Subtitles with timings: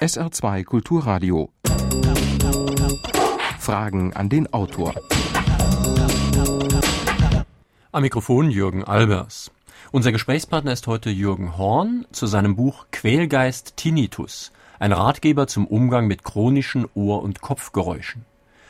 [0.00, 1.50] SR2 Kulturradio.
[3.58, 4.94] Fragen an den Autor.
[7.92, 9.50] Am Mikrofon Jürgen Albers.
[9.90, 16.06] Unser Gesprächspartner ist heute Jürgen Horn zu seinem Buch Quälgeist Tinnitus, ein Ratgeber zum Umgang
[16.06, 18.26] mit chronischen Ohr- und Kopfgeräuschen.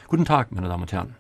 [0.07, 1.17] Guten Tag, meine Damen und Herren.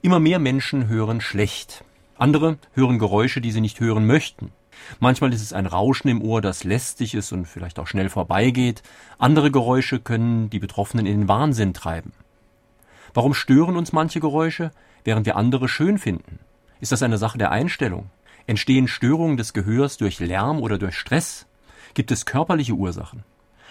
[0.00, 1.84] Immer mehr Menschen hören schlecht.
[2.16, 4.52] Andere hören Geräusche, die sie nicht hören möchten.
[5.00, 8.82] Manchmal ist es ein Rauschen im Ohr, das lästig ist und vielleicht auch schnell vorbeigeht.
[9.18, 12.12] Andere Geräusche können die Betroffenen in den Wahnsinn treiben.
[13.14, 14.70] Warum stören uns manche Geräusche,
[15.04, 16.38] während wir andere schön finden?
[16.80, 18.10] Ist das eine Sache der Einstellung?
[18.46, 21.46] Entstehen Störungen des Gehörs durch Lärm oder durch Stress?
[21.94, 23.22] Gibt es körperliche Ursachen?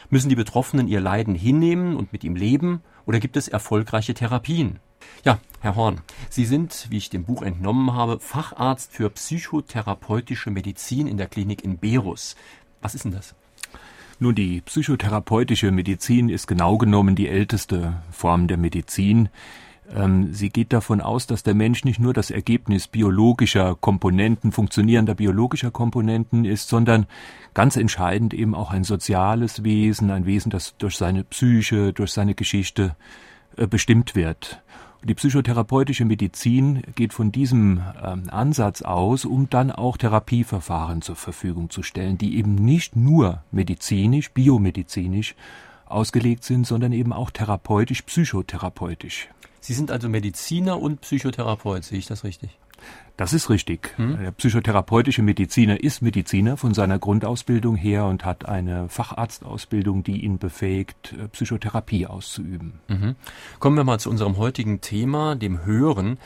[0.10, 4.80] Müssen die Betroffenen ihr Leiden hinnehmen und mit ihm leben oder gibt es erfolgreiche Therapien?
[5.24, 11.08] Ja, Herr Horn, Sie sind, wie ich dem Buch entnommen habe, Facharzt für psychotherapeutische Medizin
[11.08, 12.36] in der Klinik in Berus.
[12.82, 13.36] Was ist denn das?
[14.20, 19.30] Nun, die psychotherapeutische Medizin ist genau genommen die älteste Form der Medizin.
[19.96, 25.16] Ähm, sie geht davon aus, dass der Mensch nicht nur das Ergebnis biologischer Komponenten, funktionierender
[25.16, 27.08] biologischer Komponenten ist, sondern
[27.54, 32.36] ganz entscheidend eben auch ein soziales Wesen, ein Wesen, das durch seine Psyche, durch seine
[32.36, 32.96] Geschichte
[33.58, 34.62] äh, bestimmt wird.
[35.04, 41.72] Die psychotherapeutische Medizin geht von diesem ähm, Ansatz aus, um dann auch Therapieverfahren zur Verfügung
[41.72, 45.34] zu stellen, die eben nicht nur medizinisch, biomedizinisch
[45.88, 49.28] ausgelegt sind, sondern eben auch therapeutisch, psychotherapeutisch.
[49.60, 52.52] Sie sind also Mediziner und Psychotherapeut, sehe ich das richtig?
[53.18, 53.94] Das ist richtig.
[53.98, 54.18] Hm?
[54.20, 60.40] Der psychotherapeutische Mediziner ist Mediziner von seiner Grundausbildung her und hat eine Facharztausbildung, die ihn
[60.40, 62.80] befähigt, äh, Psychotherapie auszuüben.
[62.88, 63.16] Mhm.
[63.60, 66.18] Kommen wir mal zu unserem heutigen Thema, dem Hören.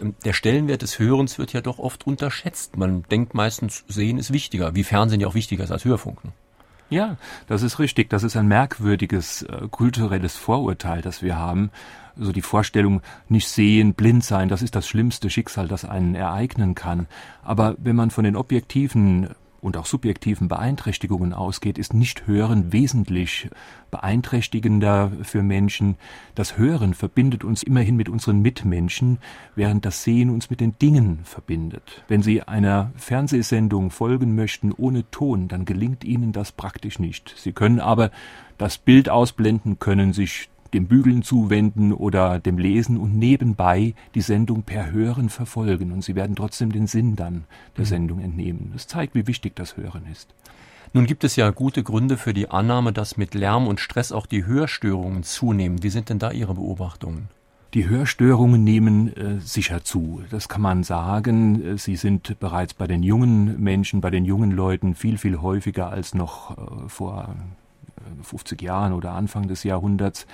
[0.00, 2.76] Ähm, der Stellenwert des Hörens wird ja doch oft unterschätzt.
[2.76, 6.24] Man denkt meistens, Sehen ist wichtiger, wie Fernsehen ja auch wichtiger ist als Hörfunk.
[6.24, 6.32] Ne?
[6.90, 7.16] Ja,
[7.48, 8.10] das ist richtig.
[8.10, 11.70] Das ist ein merkwürdiges äh, kulturelles Vorurteil, das wir haben.
[12.16, 16.74] So die Vorstellung, nicht sehen, blind sein, das ist das schlimmste Schicksal, das einen ereignen
[16.74, 17.06] kann.
[17.42, 19.28] Aber wenn man von den objektiven
[19.64, 23.48] und auch subjektiven Beeinträchtigungen ausgeht, ist Nicht-Hören wesentlich
[23.90, 25.96] beeinträchtigender für Menschen.
[26.34, 29.18] Das Hören verbindet uns immerhin mit unseren Mitmenschen,
[29.54, 32.04] während das Sehen uns mit den Dingen verbindet.
[32.08, 37.34] Wenn Sie einer Fernsehsendung folgen möchten ohne Ton, dann gelingt Ihnen das praktisch nicht.
[37.34, 38.10] Sie können aber
[38.58, 44.62] das Bild ausblenden, können sich dem Bügeln zuwenden oder dem Lesen und nebenbei die Sendung
[44.62, 45.92] per Hören verfolgen.
[45.92, 47.44] Und Sie werden trotzdem den Sinn dann
[47.76, 47.88] der mhm.
[47.88, 48.70] Sendung entnehmen.
[48.72, 50.34] Das zeigt, wie wichtig das Hören ist.
[50.92, 54.26] Nun gibt es ja gute Gründe für die Annahme, dass mit Lärm und Stress auch
[54.26, 55.82] die Hörstörungen zunehmen.
[55.82, 57.28] Wie sind denn da Ihre Beobachtungen?
[57.74, 60.22] Die Hörstörungen nehmen äh, sicher zu.
[60.30, 61.76] Das kann man sagen.
[61.76, 66.14] Sie sind bereits bei den jungen Menschen, bei den jungen Leuten viel, viel häufiger als
[66.14, 67.34] noch äh, vor
[68.22, 70.26] 50 Jahren oder Anfang des Jahrhunderts.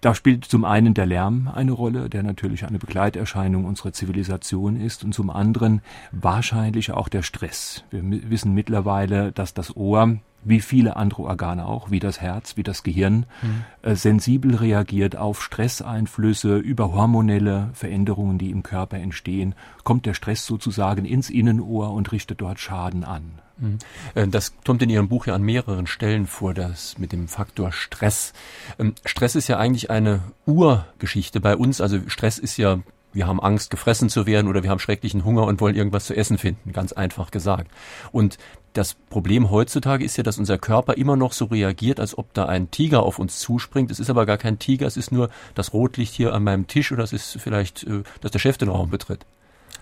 [0.00, 5.02] Da spielt zum einen der Lärm eine Rolle, der natürlich eine Begleiterscheinung unserer Zivilisation ist,
[5.02, 5.82] und zum anderen
[6.12, 7.84] wahrscheinlich auch der Stress.
[7.90, 12.62] Wir wissen mittlerweile, dass das Ohr wie viele andere Organe auch, wie das Herz, wie
[12.62, 13.64] das Gehirn, mhm.
[13.82, 19.54] äh, sensibel reagiert auf Stresseinflüsse, über hormonelle Veränderungen, die im Körper entstehen,
[19.84, 23.40] kommt der Stress sozusagen ins Innenohr und richtet dort Schaden an.
[23.58, 23.78] Mhm.
[24.14, 27.72] Äh, das kommt in Ihrem Buch ja an mehreren Stellen vor, das mit dem Faktor
[27.72, 28.32] Stress.
[28.78, 31.80] Ähm, Stress ist ja eigentlich eine Urgeschichte bei uns.
[31.80, 32.78] Also Stress ist ja,
[33.12, 36.16] wir haben Angst, gefressen zu werden oder wir haben schrecklichen Hunger und wollen irgendwas zu
[36.16, 37.70] essen finden, ganz einfach gesagt.
[38.12, 38.38] Und
[38.72, 42.46] das Problem heutzutage ist ja, dass unser Körper immer noch so reagiert, als ob da
[42.46, 43.90] ein Tiger auf uns zuspringt.
[43.90, 46.92] Es ist aber gar kein Tiger, es ist nur das Rotlicht hier an meinem Tisch
[46.92, 49.24] oder es ist vielleicht, äh, dass der Chef den Raum betritt.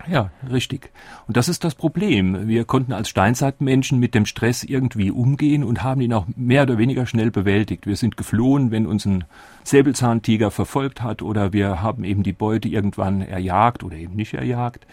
[0.05, 0.91] Ja, richtig.
[1.27, 2.47] Und das ist das Problem.
[2.47, 6.77] Wir konnten als Steinzeitmenschen mit dem Stress irgendwie umgehen und haben ihn auch mehr oder
[6.77, 7.87] weniger schnell bewältigt.
[7.87, 9.25] Wir sind geflohen, wenn uns ein
[9.63, 14.87] Säbelzahntiger verfolgt hat oder wir haben eben die Beute irgendwann erjagt oder eben nicht erjagt.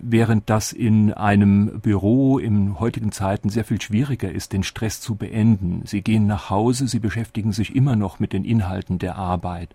[0.00, 5.14] Während das in einem Büro in heutigen Zeiten sehr viel schwieriger ist, den Stress zu
[5.14, 5.82] beenden.
[5.84, 9.70] Sie gehen nach Hause, sie beschäftigen sich immer noch mit den Inhalten der Arbeit.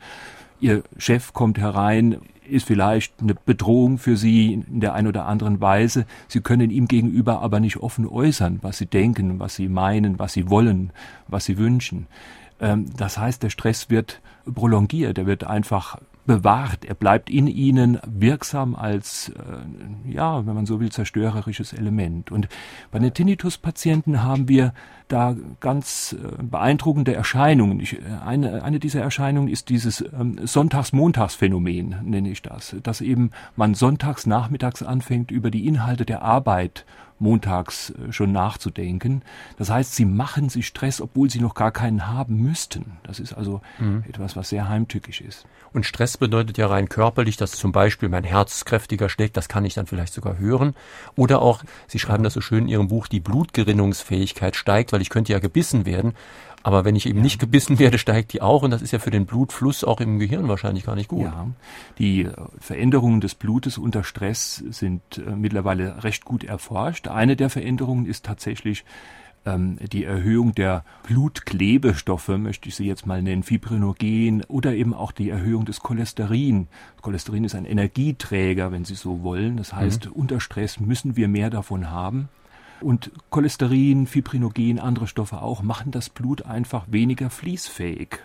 [0.59, 2.17] Ihr Chef kommt herein,
[2.49, 6.05] ist vielleicht eine Bedrohung für Sie in der einen oder anderen Weise.
[6.27, 10.33] Sie können ihm gegenüber aber nicht offen äußern, was Sie denken, was Sie meinen, was
[10.33, 10.91] Sie wollen,
[11.27, 12.07] was Sie wünschen.
[12.59, 15.97] Ähm, das heißt, der Stress wird prolongiert, er wird einfach
[16.29, 16.85] bewahrt.
[16.85, 22.31] Er bleibt in ihnen wirksam als, äh, ja, wenn man so will, zerstörerisches Element.
[22.31, 22.47] Und
[22.91, 24.73] bei den Tinnitus-Patienten haben wir
[25.09, 27.79] da ganz äh, beeindruckende Erscheinungen.
[27.81, 32.75] Ich, äh, eine, eine dieser Erscheinungen ist dieses ähm, Sonntags-Montags-Phänomen, nenne ich das.
[32.81, 36.85] Dass eben man sonntags nachmittags anfängt, über die Inhalte der Arbeit
[37.19, 39.21] montags äh, schon nachzudenken.
[39.57, 42.94] Das heißt, sie machen sich Stress, obwohl sie noch gar keinen haben müssten.
[43.03, 44.03] Das ist also mhm.
[44.07, 45.45] etwas, was sehr heimtückisch ist.
[45.71, 49.65] Und Stress bedeutet ja rein körperlich, dass zum Beispiel mein Herz kräftiger schlägt, das kann
[49.65, 50.73] ich dann vielleicht sogar hören.
[51.15, 55.09] Oder auch, Sie schreiben das so schön in Ihrem Buch, die Blutgerinnungsfähigkeit steigt, weil ich
[55.09, 56.13] könnte ja gebissen werden.
[56.61, 59.11] Aber wenn ich eben nicht gebissen werde, steigt die auch und das ist ja für
[59.11, 61.23] den Blutfluss auch im Gehirn wahrscheinlich gar nicht gut.
[61.23, 61.47] Ja,
[61.97, 67.07] die äh, Veränderungen des Blutes unter Stress sind äh, mittlerweile recht gut erforscht.
[67.07, 68.83] Eine der Veränderungen ist tatsächlich
[69.45, 75.11] ähm, die Erhöhung der Blutklebestoffe, möchte ich sie jetzt mal nennen, Fibrinogen oder eben auch
[75.11, 76.67] die Erhöhung des Cholesterin.
[77.01, 79.57] Cholesterin ist ein Energieträger, wenn Sie so wollen.
[79.57, 80.11] Das heißt, mhm.
[80.11, 82.29] unter Stress müssen wir mehr davon haben.
[82.81, 88.17] Und Cholesterin, Fibrinogen, andere Stoffe auch, machen das Blut einfach weniger fließfähig,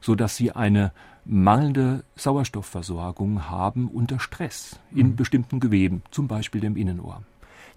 [0.00, 0.92] so dass sie eine
[1.24, 5.16] mangelnde Sauerstoffversorgung haben unter Stress in mhm.
[5.16, 7.22] bestimmten Geweben, zum Beispiel dem Innenohr.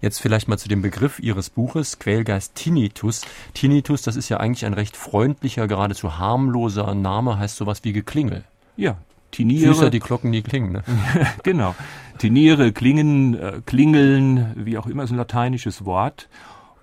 [0.00, 3.22] Jetzt vielleicht mal zu dem Begriff Ihres Buches, Quälgeist Tinnitus.
[3.54, 8.44] Tinnitus, das ist ja eigentlich ein recht freundlicher, geradezu harmloser Name, heißt sowas wie Geklingel.
[8.76, 8.98] Ja,
[9.36, 9.74] Tiniere.
[9.74, 10.72] Süßer die Glocken, die klingen.
[10.72, 10.82] Ne?
[11.42, 11.74] genau.
[12.16, 16.30] Tiniere, klingen, äh, klingeln, wie auch immer, ist ein lateinisches Wort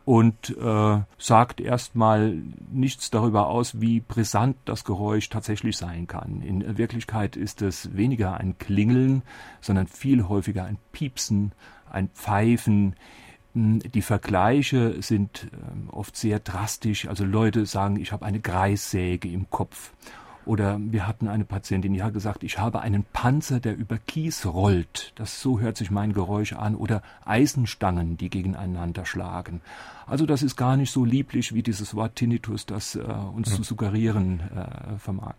[0.06, 2.38] und äh, sagt erstmal
[2.72, 6.42] nichts darüber aus, wie brisant das Geräusch tatsächlich sein kann.
[6.44, 9.24] In Wirklichkeit ist es weniger ein Klingeln,
[9.60, 11.54] sondern viel häufiger ein Piepsen,
[11.90, 12.96] ein Pfeifen.
[13.56, 17.08] Hm, die Vergleiche sind äh, oft sehr drastisch.
[17.08, 19.94] Also Leute sagen, ich habe eine Greissäge im Kopf
[20.46, 24.46] oder wir hatten eine Patientin, die hat gesagt, ich habe einen Panzer, der über Kies
[24.46, 25.14] rollt.
[25.16, 26.76] Das so hört sich mein Geräusch an.
[26.76, 29.62] Oder Eisenstangen, die gegeneinander schlagen.
[30.06, 33.56] Also das ist gar nicht so lieblich wie dieses Wort Tinnitus, das äh, uns ja.
[33.56, 35.36] zu suggerieren äh, vermag.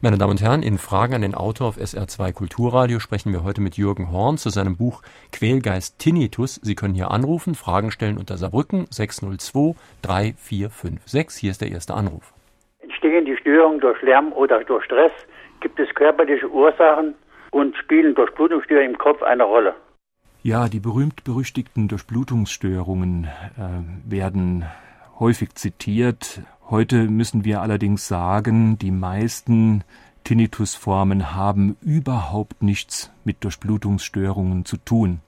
[0.00, 3.60] Meine Damen und Herren, in Fragen an den Autor auf SR2 Kulturradio sprechen wir heute
[3.60, 5.02] mit Jürgen Horn zu seinem Buch
[5.32, 6.60] Quälgeist Tinnitus.
[6.62, 11.40] Sie können hier anrufen, Fragen stellen unter Saarbrücken 602 3456.
[11.40, 12.33] Hier ist der erste Anruf.
[13.14, 15.12] Entstehen die Störungen durch Lärm oder durch Stress?
[15.60, 17.14] Gibt es körperliche Ursachen
[17.52, 19.74] und spielen Durchblutungsstörungen im Kopf eine Rolle?
[20.42, 24.64] Ja, die berühmt-berüchtigten Durchblutungsstörungen äh, werden
[25.20, 26.42] häufig zitiert.
[26.68, 29.84] Heute müssen wir allerdings sagen, die meisten
[30.24, 35.20] Tinnitusformen haben überhaupt nichts mit Durchblutungsstörungen zu tun.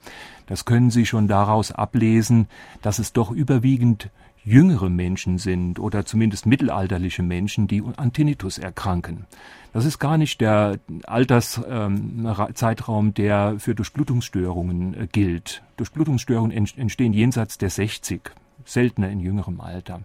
[0.49, 2.49] Das können Sie schon daraus ablesen,
[2.83, 4.11] dass es doch überwiegend
[4.47, 9.27] jüngere Menschen sind oder zumindest mittelalterliche Menschen, die an Tinnitus erkranken.
[9.73, 15.65] Das ist gar nicht der Alterszeitraum, ähm, der für Durchblutungsstörungen äh, gilt.
[15.77, 18.31] Durchblutungsstörungen entstehen jenseits der 60,
[18.65, 20.03] seltener in jüngerem Alter,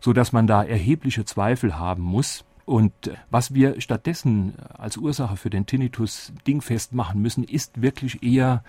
[0.00, 2.44] so dass man da erhebliche Zweifel haben muss.
[2.66, 8.24] Und äh, was wir stattdessen als Ursache für den Tinnitus dingfest machen müssen, ist wirklich
[8.24, 8.64] eher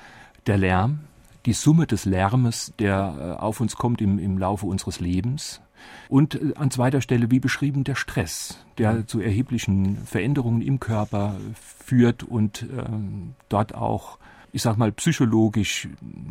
[0.45, 0.99] der Lärm,
[1.45, 5.61] die Summe des Lärmes, der äh, auf uns kommt im, im Laufe unseres Lebens.
[6.09, 9.07] Und äh, an zweiter Stelle, wie beschrieben, der Stress, der mhm.
[9.07, 14.17] zu erheblichen Veränderungen im Körper führt und ähm, dort auch,
[14.51, 15.87] ich sag mal, psychologisch,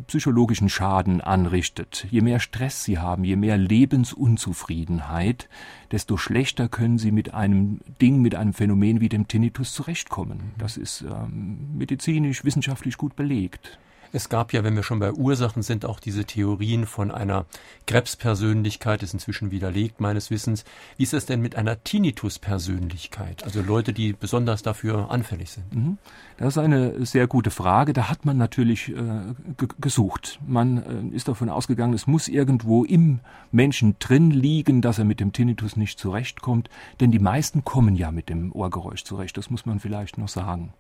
[0.08, 2.06] psychologischen Schaden anrichtet.
[2.11, 5.49] Je mehr Stress Sie haben, je mehr Lebensunzufriedenheit,
[5.93, 10.52] desto schlechter können Sie mit einem Ding, mit einem Phänomen wie dem Tinnitus zurechtkommen.
[10.58, 13.78] Das ist ähm, medizinisch, wissenschaftlich gut belegt.
[14.12, 17.44] Es gab ja, wenn wir schon bei Ursachen sind, auch diese Theorien von einer
[17.87, 20.64] Krebspersönlichkeit, ist inzwischen widerlegt meines Wissens.
[20.96, 23.44] Wie ist es denn mit einer Tinnitus-Persönlichkeit?
[23.44, 25.75] Also Leute, die besonders dafür anfällig sind.
[25.75, 25.99] Mhm.
[26.38, 27.92] Das ist eine sehr gute Frage.
[27.92, 29.35] Da hat man natürlich äh,
[29.80, 30.38] gesucht.
[30.47, 35.21] Man äh, ist davon ausgegangen, es muss irgendwo im Menschen drin liegen, dass er mit
[35.21, 36.71] dem Tinnitus nicht zurechtkommt.
[37.00, 39.37] Denn die meisten kommen ja mit dem Ohrgeräusch zurecht.
[39.37, 40.73] Das muss man vielleicht noch sagen.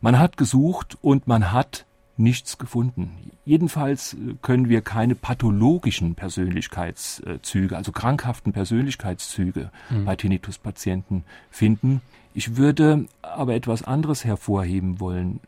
[0.00, 1.86] Man hat gesucht und man hat
[2.18, 3.30] nichts gefunden.
[3.44, 10.04] Jedenfalls äh, können wir keine pathologischen Persönlichkeitszüge, also krankhaften Persönlichkeitszüge mhm.
[10.04, 12.02] bei Tinnitus-Patienten finden.
[12.34, 15.40] Ich würde aber etwas anderes hervorheben wollen.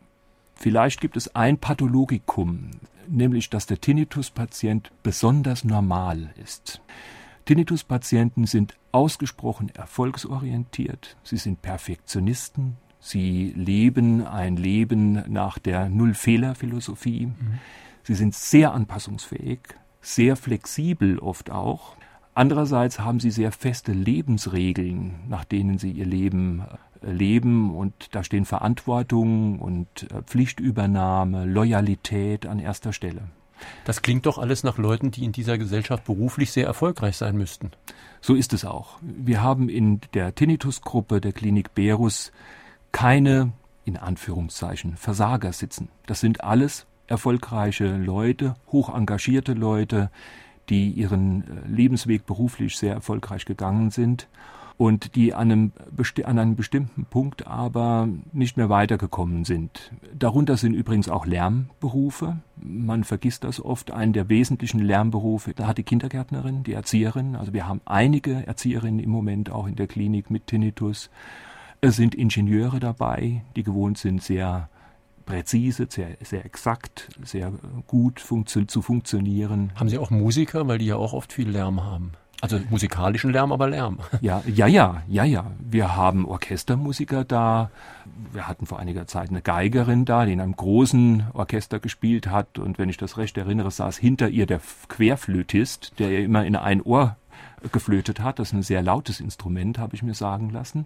[0.55, 2.71] Vielleicht gibt es ein Pathologikum,
[3.07, 6.81] nämlich dass der Tinnitus-Patient besonders normal ist.
[7.45, 17.25] Tinnitus-Patienten sind ausgesprochen erfolgsorientiert, sie sind Perfektionisten, Sie leben ein Leben nach der Null-Fehler-Philosophie.
[17.25, 17.59] Mhm.
[18.03, 19.59] Sie sind sehr anpassungsfähig,
[20.01, 21.95] sehr flexibel oft auch.
[22.33, 26.61] Andererseits haben sie sehr feste Lebensregeln, nach denen sie ihr Leben
[27.01, 33.23] äh, leben und da stehen Verantwortung und äh, Pflichtübernahme, Loyalität an erster Stelle.
[33.85, 37.71] Das klingt doch alles nach Leuten, die in dieser Gesellschaft beruflich sehr erfolgreich sein müssten.
[38.21, 38.97] So ist es auch.
[39.01, 42.31] Wir haben in der Tinnitus-Gruppe der Klinik Berus
[42.91, 43.53] keine,
[43.85, 45.89] in Anführungszeichen, Versager sitzen.
[46.05, 50.09] Das sind alles erfolgreiche Leute, hoch engagierte Leute,
[50.69, 54.27] die ihren äh, Lebensweg beruflich sehr erfolgreich gegangen sind
[54.77, 55.71] und die an einem,
[56.23, 59.91] an einem bestimmten Punkt aber nicht mehr weitergekommen sind.
[60.17, 62.37] Darunter sind übrigens auch Lärmberufe.
[62.55, 63.91] Man vergisst das oft.
[63.91, 67.35] Einen der wesentlichen Lärmberufe, da hat die Kindergärtnerin, die Erzieherin.
[67.35, 71.11] Also wir haben einige Erzieherinnen im Moment auch in der Klinik mit Tinnitus.
[71.83, 74.69] Es sind Ingenieure dabei, die gewohnt sind, sehr
[75.25, 77.51] präzise, sehr, sehr exakt, sehr
[77.87, 79.71] gut funktio zu funktionieren.
[79.73, 82.11] Haben Sie auch Musiker, weil die ja auch oft viel Lärm haben?
[82.39, 83.97] Also musikalischen Lärm, aber Lärm.
[84.21, 85.51] Ja, ja, ja, ja, ja.
[85.59, 87.71] Wir haben Orchestermusiker da.
[88.31, 92.59] Wir hatten vor einiger Zeit eine Geigerin da, die in einem großen Orchester gespielt hat.
[92.59, 96.55] Und wenn ich das recht erinnere, saß hinter ihr der Querflötist, der ihr immer in
[96.55, 97.17] ein Ohr
[97.71, 98.37] geflötet hat.
[98.37, 100.85] Das ist ein sehr lautes Instrument, habe ich mir sagen lassen.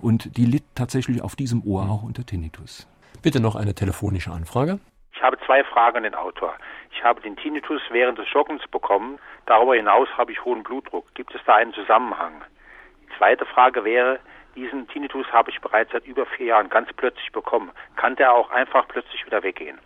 [0.00, 2.86] Und die litt tatsächlich auf diesem Ohr auch unter Tinnitus.
[3.22, 4.78] Bitte noch eine telefonische Anfrage.
[5.14, 6.54] Ich habe zwei Fragen an den Autor.
[6.92, 9.18] Ich habe den Tinnitus während des Joggens bekommen.
[9.46, 11.14] Darüber hinaus habe ich hohen Blutdruck.
[11.14, 12.42] Gibt es da einen Zusammenhang?
[13.02, 14.18] Die zweite Frage wäre,
[14.56, 17.70] diesen Tinnitus habe ich bereits seit über vier Jahren ganz plötzlich bekommen.
[17.96, 19.78] Kann der auch einfach plötzlich wieder weggehen?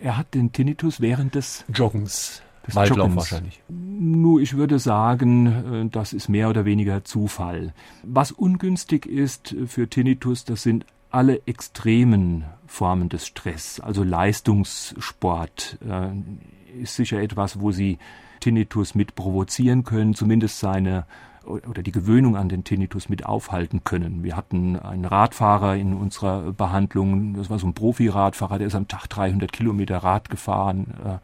[0.00, 2.42] Er hat den Tinnitus während des Joggens.
[2.66, 3.16] Des Waldlauf Joggens.
[3.16, 3.62] wahrscheinlich.
[3.68, 7.72] Nur, ich würde sagen, äh, das ist mehr oder weniger Zufall.
[8.02, 16.80] Was ungünstig ist für Tinnitus, das sind alle extremen Formen des Stress, also Leistungssport, äh,
[16.80, 17.98] ist sicher etwas, wo Sie
[18.38, 21.06] Tinnitus mit provozieren können, zumindest seine
[21.44, 24.22] oder die Gewöhnung an den Tinnitus mit aufhalten können.
[24.22, 28.88] Wir hatten einen Radfahrer in unserer Behandlung, das war so ein Profi-Radfahrer, der ist am
[28.88, 31.20] Tag 300 Kilometer Rad gefahren.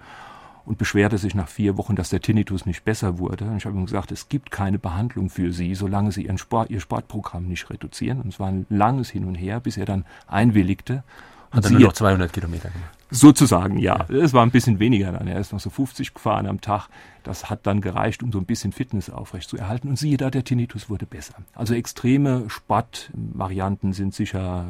[0.67, 3.45] Und beschwerte sich nach vier Wochen, dass der Tinnitus nicht besser wurde.
[3.45, 6.71] Und ich habe ihm gesagt, es gibt keine Behandlung für Sie, solange Sie Ihren Sport,
[6.71, 8.21] Ihr Sportprogramm nicht reduzieren.
[8.21, 11.05] Und es war ein langes Hin und Her, bis er dann einwilligte.
[11.53, 12.91] Hat dann nur noch 200 Kilometer gemacht.
[13.11, 14.05] Sozusagen, ja.
[14.09, 15.29] Es war ein bisschen weniger dann.
[15.29, 16.89] Er ist noch so 50 gefahren am Tag.
[17.23, 19.89] Das hat dann gereicht, um so ein bisschen Fitness aufrecht zu erhalten.
[19.89, 21.35] Und siehe da, der Tinnitus wurde besser.
[21.55, 24.67] Also extreme Sportvarianten sind sicher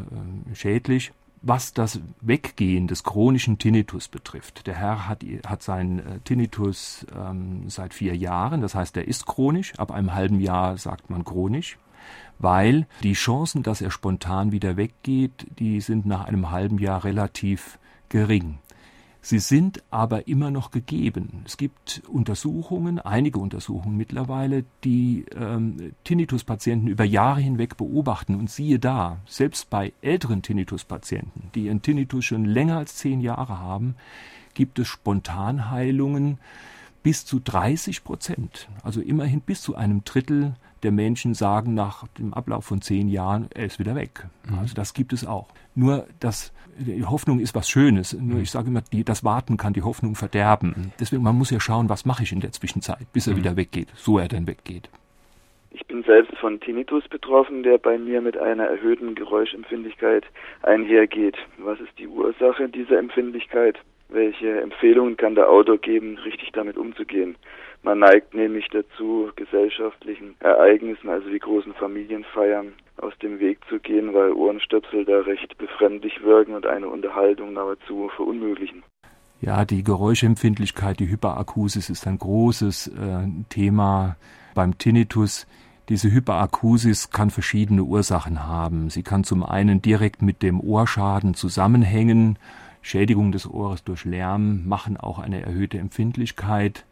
[0.50, 1.12] äh, schädlich
[1.46, 4.66] was das Weggehen des chronischen Tinnitus betrifft.
[4.66, 9.26] Der Herr hat, hat seinen äh, Tinnitus ähm, seit vier Jahren, das heißt, er ist
[9.26, 9.74] chronisch.
[9.78, 11.78] Ab einem halben Jahr sagt man chronisch,
[12.38, 17.78] weil die Chancen, dass er spontan wieder weggeht, die sind nach einem halben Jahr relativ
[18.08, 18.58] gering.
[19.28, 21.42] Sie sind aber immer noch gegeben.
[21.44, 28.36] Es gibt Untersuchungen, einige Untersuchungen mittlerweile, die ähm, Tinnitus-Patienten über Jahre hinweg beobachten.
[28.36, 33.58] Und siehe da, selbst bei älteren Tinnitus-Patienten, die ihren Tinnitus schon länger als zehn Jahre
[33.58, 33.96] haben,
[34.54, 36.38] gibt es Spontanheilungen
[37.02, 38.68] bis zu 30 Prozent.
[38.84, 40.54] Also immerhin bis zu einem Drittel
[40.86, 44.26] der Menschen sagen nach dem Ablauf von zehn Jahren, er ist wieder weg.
[44.48, 44.60] Mhm.
[44.60, 45.48] Also das gibt es auch.
[45.74, 48.12] Nur das, die Hoffnung ist was Schönes.
[48.12, 48.42] Nur mhm.
[48.42, 50.92] ich sage immer, die, das Warten kann die Hoffnung verderben.
[51.00, 53.38] Deswegen, man muss ja schauen, was mache ich in der Zwischenzeit, bis er mhm.
[53.38, 54.88] wieder weggeht, so er dann weggeht.
[55.72, 60.24] Ich bin selbst von Tinnitus betroffen, der bei mir mit einer erhöhten Geräuschempfindlichkeit
[60.62, 61.36] einhergeht.
[61.58, 63.76] Was ist die Ursache dieser Empfindlichkeit?
[64.08, 67.34] Welche Empfehlungen kann der Autor geben, richtig damit umzugehen?
[67.86, 74.12] Man neigt nämlich dazu, gesellschaftlichen Ereignissen, also wie großen Familienfeiern, aus dem Weg zu gehen,
[74.12, 78.82] weil Ohrenstöpsel da recht befremdlich wirken und eine Unterhaltung nahezu verunmöglichen.
[79.40, 84.16] Ja, die Geräuschempfindlichkeit, die Hyperakusis ist ein großes äh, Thema
[84.56, 85.46] beim Tinnitus.
[85.88, 88.90] Diese Hyperakusis kann verschiedene Ursachen haben.
[88.90, 92.36] Sie kann zum einen direkt mit dem Ohrschaden zusammenhängen.
[92.82, 96.84] Schädigung des Ohres durch Lärm machen auch eine erhöhte Empfindlichkeit.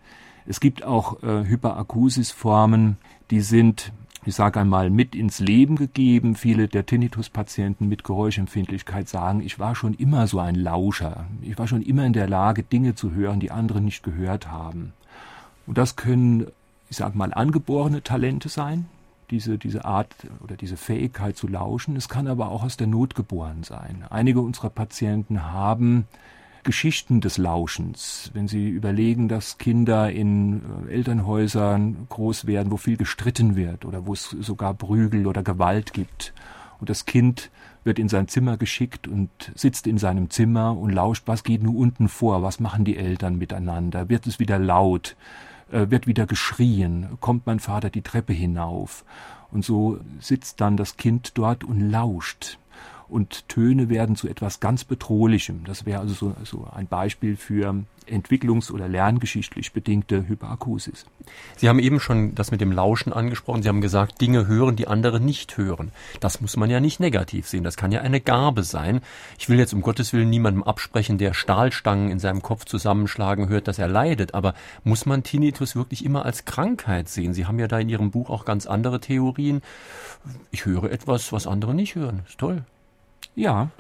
[0.46, 2.98] Es gibt auch äh, Hyperakusis-Formen,
[3.30, 3.92] die sind,
[4.24, 6.34] ich sage einmal, mit ins Leben gegeben.
[6.34, 11.26] Viele der Tinnitus-Patienten mit Geräuschempfindlichkeit sagen, ich war schon immer so ein Lauscher.
[11.40, 14.92] Ich war schon immer in der Lage, Dinge zu hören, die andere nicht gehört haben.
[15.66, 16.46] Und das können,
[16.90, 18.86] ich sage mal, angeborene Talente sein,
[19.30, 21.96] diese, diese Art oder diese Fähigkeit zu lauschen.
[21.96, 24.04] Es kann aber auch aus der Not geboren sein.
[24.10, 26.06] Einige unserer Patienten haben
[26.64, 28.30] Geschichten des Lauschens.
[28.34, 34.06] Wenn Sie überlegen, dass Kinder in äh, Elternhäusern groß werden, wo viel gestritten wird oder
[34.06, 36.32] wo es sogar Prügel oder Gewalt gibt.
[36.80, 37.50] Und das Kind
[37.84, 41.76] wird in sein Zimmer geschickt und sitzt in seinem Zimmer und lauscht, was geht nun
[41.76, 45.16] unten vor, was machen die Eltern miteinander, wird es wieder laut,
[45.70, 49.04] äh, wird wieder geschrien, kommt mein Vater die Treppe hinauf.
[49.50, 52.58] Und so sitzt dann das Kind dort und lauscht.
[53.08, 55.64] Und Töne werden zu etwas ganz Bedrohlichem.
[55.64, 61.06] Das wäre also so, so ein Beispiel für entwicklungs- oder lerngeschichtlich bedingte Hyperakusis.
[61.56, 63.62] Sie haben eben schon das mit dem Lauschen angesprochen.
[63.62, 65.90] Sie haben gesagt, Dinge hören, die andere nicht hören.
[66.20, 67.64] Das muss man ja nicht negativ sehen.
[67.64, 69.00] Das kann ja eine Gabe sein.
[69.38, 73.68] Ich will jetzt um Gottes Willen niemandem absprechen, der Stahlstangen in seinem Kopf zusammenschlagen hört,
[73.68, 74.34] dass er leidet.
[74.34, 77.34] Aber muss man Tinnitus wirklich immer als Krankheit sehen?
[77.34, 79.62] Sie haben ja da in Ihrem Buch auch ganz andere Theorien.
[80.50, 82.22] Ich höre etwas, was andere nicht hören.
[82.26, 82.64] Ist toll.
[83.34, 83.70] Ja,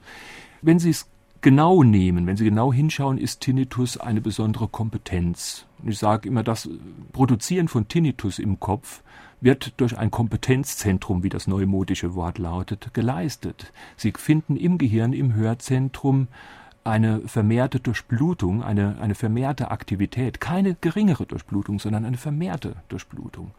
[0.62, 1.06] wenn Sie es
[1.40, 5.66] genau nehmen, wenn Sie genau hinschauen, ist Tinnitus eine besondere Kompetenz.
[5.84, 6.68] Ich sage immer, das
[7.12, 9.02] Produzieren von Tinnitus im Kopf
[9.40, 13.72] wird durch ein Kompetenzzentrum, wie das neumodische Wort lautet, geleistet.
[13.96, 16.28] Sie finden im Gehirn, im Hörzentrum
[16.82, 23.50] eine vermehrte Durchblutung, eine, eine vermehrte Aktivität, keine geringere Durchblutung, sondern eine vermehrte Durchblutung.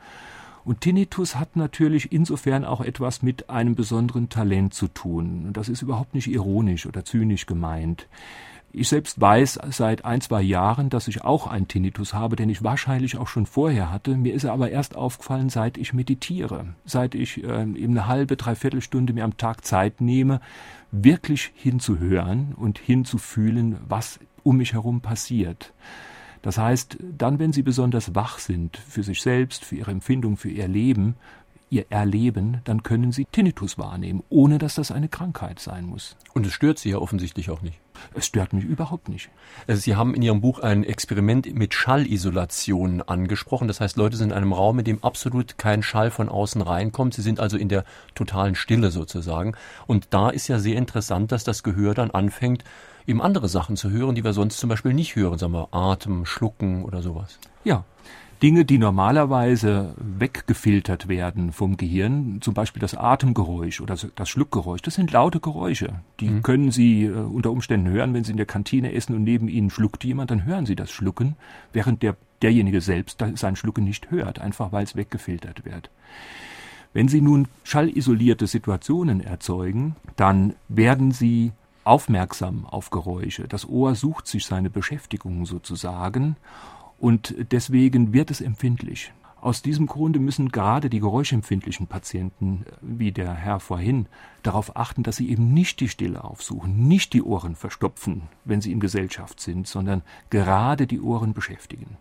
[0.66, 5.52] Und Tinnitus hat natürlich insofern auch etwas mit einem besonderen Talent zu tun.
[5.54, 8.08] Das ist überhaupt nicht ironisch oder zynisch gemeint.
[8.78, 12.62] Ich selbst weiß seit ein, zwei Jahren, dass ich auch einen Tinnitus habe, den ich
[12.62, 14.18] wahrscheinlich auch schon vorher hatte.
[14.18, 18.36] Mir ist er aber erst aufgefallen, seit ich meditiere, seit ich äh, eben eine halbe,
[18.36, 20.42] dreiviertel Stunde mir am Tag Zeit nehme,
[20.92, 25.72] wirklich hinzuhören und hinzufühlen, was um mich herum passiert.
[26.46, 30.50] Das heißt, dann, wenn Sie besonders wach sind für sich selbst, für Ihre Empfindung, für
[30.50, 31.16] Ihr Leben,
[31.72, 36.16] Ihr Erleben, dann können Sie Tinnitus wahrnehmen, ohne dass das eine Krankheit sein muss.
[36.36, 37.80] Und es stört Sie ja offensichtlich auch nicht.
[38.14, 39.32] Es stört mich überhaupt nicht.
[39.66, 43.68] Also Sie haben in Ihrem Buch ein Experiment mit Schallisolation angesprochen.
[43.68, 47.16] Das heißt, Leute sind in einem Raum, in dem absolut kein Schall von außen reinkommt.
[47.16, 49.56] Sie sind also in der totalen Stille sozusagen.
[49.88, 52.64] Und da ist ja sehr interessant, dass das Gehör dann anfängt,
[53.08, 56.26] eben andere Sachen zu hören, die wir sonst zum Beispiel nicht hören, sagen wir Atem,
[56.26, 57.40] Schlucken oder sowas.
[57.64, 57.84] Ja,
[58.44, 64.96] Dinge, die normalerweise weggefiltert werden vom Gehirn, zum Beispiel das Atemgeräusch oder das Schluckgeräusch, das
[64.96, 66.02] sind laute Geräusche.
[66.20, 66.44] Die mhm.
[66.44, 69.70] können Sie äh, unter Umständen hören, wenn Sie in der Kantine essen und neben Ihnen
[69.70, 71.38] schluckt jemand, dann hören Sie das Schlucken,
[71.72, 75.90] während der, derjenige selbst sein Schlucken nicht hört, einfach weil es weggefiltert wird.
[76.92, 81.52] Wenn Sie nun schallisolierte Situationen erzeugen, dann werden Sie
[81.86, 83.48] aufmerksam auf Geräusche.
[83.48, 86.36] Das Ohr sucht sich seine Beschäftigung sozusagen
[87.00, 89.14] und deswegen wird es empfindlich.
[89.40, 94.08] Aus diesem Grunde müssen gerade die geräuschempfindlichen Patienten, wie der Herr vorhin,
[94.42, 98.72] darauf achten, dass sie eben nicht die Stille aufsuchen, nicht die Ohren verstopfen, wenn sie
[98.72, 101.98] in Gesellschaft sind, sondern gerade die Ohren beschäftigen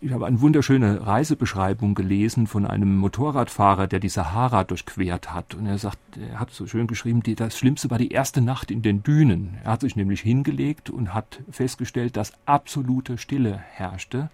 [0.00, 5.54] ich habe eine wunderschöne Reisebeschreibung gelesen von einem Motorradfahrer, der die Sahara durchquert hat.
[5.54, 8.70] Und er sagt, er hat so schön geschrieben, die, das Schlimmste war die erste Nacht
[8.70, 9.58] in den Dünen.
[9.62, 14.30] Er hat sich nämlich hingelegt und hat festgestellt, dass absolute Stille herrschte.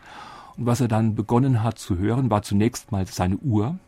[0.56, 3.78] Und was er dann begonnen hat zu hören, war zunächst mal seine Uhr.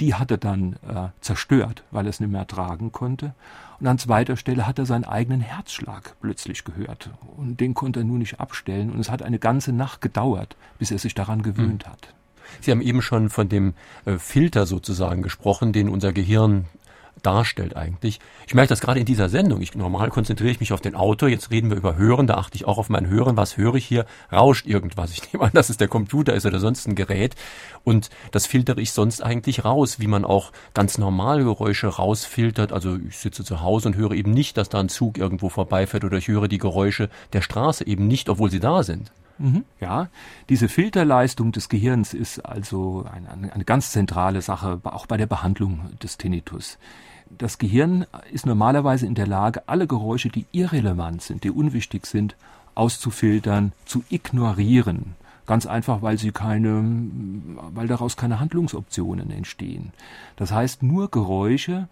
[0.00, 3.34] Die hat er dann äh, zerstört, weil er es nicht mehr tragen konnte.
[3.80, 7.10] Und an zweiter Stelle hat er seinen eigenen Herzschlag plötzlich gehört.
[7.36, 8.90] Und den konnte er nun nicht abstellen.
[8.90, 11.90] Und es hat eine ganze Nacht gedauert, bis er sich daran gewöhnt mhm.
[11.90, 12.14] hat.
[12.60, 16.66] Sie haben eben schon von dem äh, Filter sozusagen gesprochen, den unser Gehirn
[17.26, 18.20] darstellt eigentlich.
[18.46, 19.60] Ich merke das gerade in dieser Sendung.
[19.60, 21.28] Ich, normal konzentriere ich mich auf den Autor.
[21.28, 22.28] Jetzt reden wir über Hören.
[22.28, 23.36] Da achte ich auch auf mein Hören.
[23.36, 24.06] Was höre ich hier?
[24.32, 25.10] Rauscht irgendwas.
[25.12, 27.34] Ich nehme an, dass es der Computer ist oder sonst ein Gerät.
[27.82, 32.72] Und das filtere ich sonst eigentlich raus, wie man auch ganz normal Geräusche rausfiltert.
[32.72, 36.04] Also ich sitze zu Hause und höre eben nicht, dass da ein Zug irgendwo vorbeifährt
[36.04, 39.10] oder ich höre die Geräusche der Straße eben nicht, obwohl sie da sind.
[39.38, 39.64] Mhm.
[39.80, 40.08] Ja,
[40.48, 45.90] diese Filterleistung des Gehirns ist also eine, eine, ganz zentrale Sache, auch bei der Behandlung
[46.02, 46.78] des Tinnitus.
[47.30, 52.36] Das Gehirn ist normalerweise in der Lage, alle Geräusche, die irrelevant sind, die unwichtig sind,
[52.74, 55.16] auszufiltern, zu ignorieren.
[55.46, 56.82] Ganz einfach, weil sie keine,
[57.74, 59.92] weil daraus keine Handlungsoptionen entstehen.
[60.36, 61.88] Das heißt, nur Geräusche,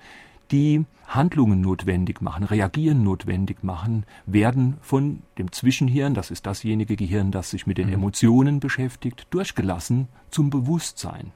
[0.51, 7.31] die Handlungen notwendig machen, Reagieren notwendig machen, werden von dem Zwischenhirn, das ist dasjenige Gehirn,
[7.31, 7.95] das sich mit den mhm.
[7.95, 11.33] Emotionen beschäftigt, durchgelassen zum Bewusstsein.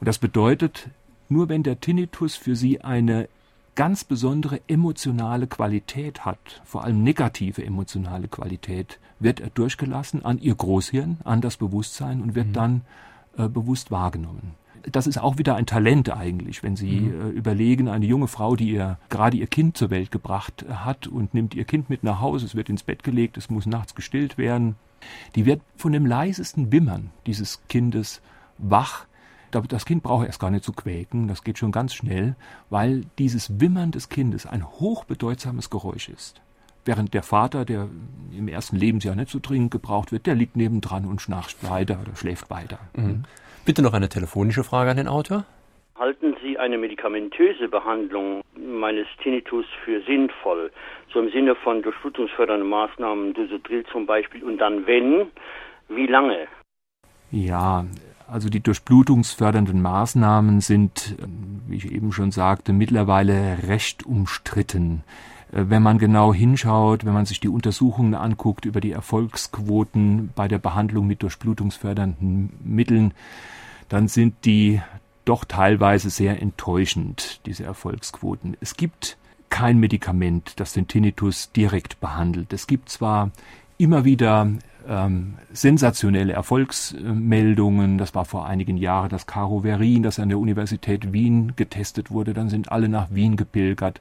[0.00, 0.88] Und das bedeutet,
[1.28, 3.28] nur wenn der Tinnitus für Sie eine
[3.74, 10.54] ganz besondere emotionale Qualität hat, vor allem negative emotionale Qualität, wird er durchgelassen an Ihr
[10.54, 12.52] Großhirn, an das Bewusstsein und wird mhm.
[12.52, 12.80] dann
[13.36, 14.54] äh, bewusst wahrgenommen
[14.92, 17.20] das ist auch wieder ein Talent eigentlich, wenn Sie mhm.
[17.20, 21.06] äh, überlegen, eine junge Frau, die ihr gerade ihr Kind zur Welt gebracht äh, hat
[21.06, 23.94] und nimmt ihr Kind mit nach Hause, es wird ins Bett gelegt, es muss nachts
[23.94, 24.76] gestillt werden,
[25.34, 28.20] die wird von dem leisesten Wimmern dieses Kindes
[28.58, 29.06] wach.
[29.50, 32.36] Das Kind braucht erst gar nicht zu quäken, das geht schon ganz schnell,
[32.70, 36.40] weil dieses Wimmern des Kindes ein hochbedeutsames Geräusch ist.
[36.84, 37.88] Während der Vater, der
[38.36, 42.16] im ersten Lebensjahr nicht so dringend gebraucht wird, der liegt nebendran und schnarcht weiter oder
[42.16, 42.78] schläft weiter.
[42.94, 43.24] Mhm.
[43.64, 45.44] Bitte noch eine telefonische Frage an den Autor.
[45.98, 50.70] Halten halten Sie eine medikamentöse Behandlung meines Tinnitus für sinnvoll?
[51.12, 54.44] So im Sinne von durchblutungsfördernden Maßnahmen, Dosodril zum Beispiel.
[54.44, 55.30] Und dann wenn,
[55.88, 56.46] wie lange?
[57.30, 57.84] Ja,
[58.28, 61.16] also die durchblutungsfördernden Maßnahmen sind,
[61.66, 65.02] wie ich eben schon sagte, mittlerweile recht umstritten.
[65.50, 70.46] Äh, wenn man genau hinschaut, wenn man sich die Untersuchungen anguckt über die Erfolgsquoten bei
[70.46, 73.14] der Behandlung mit durchblutungsfördernden Mitteln,
[73.88, 74.82] dann sind die
[75.24, 78.56] doch teilweise sehr enttäuschend, diese Erfolgsquoten.
[78.60, 79.16] Es gibt
[79.50, 82.52] kein Medikament, das den Tinnitus direkt behandelt.
[82.52, 83.30] Es gibt zwar
[83.78, 84.50] immer wieder
[84.88, 87.98] ähm, sensationelle Erfolgsmeldungen.
[87.98, 92.32] Das war vor einigen Jahren das Caroverin, das an der Universität Wien getestet wurde.
[92.32, 94.00] Dann sind alle nach Wien gepilgert.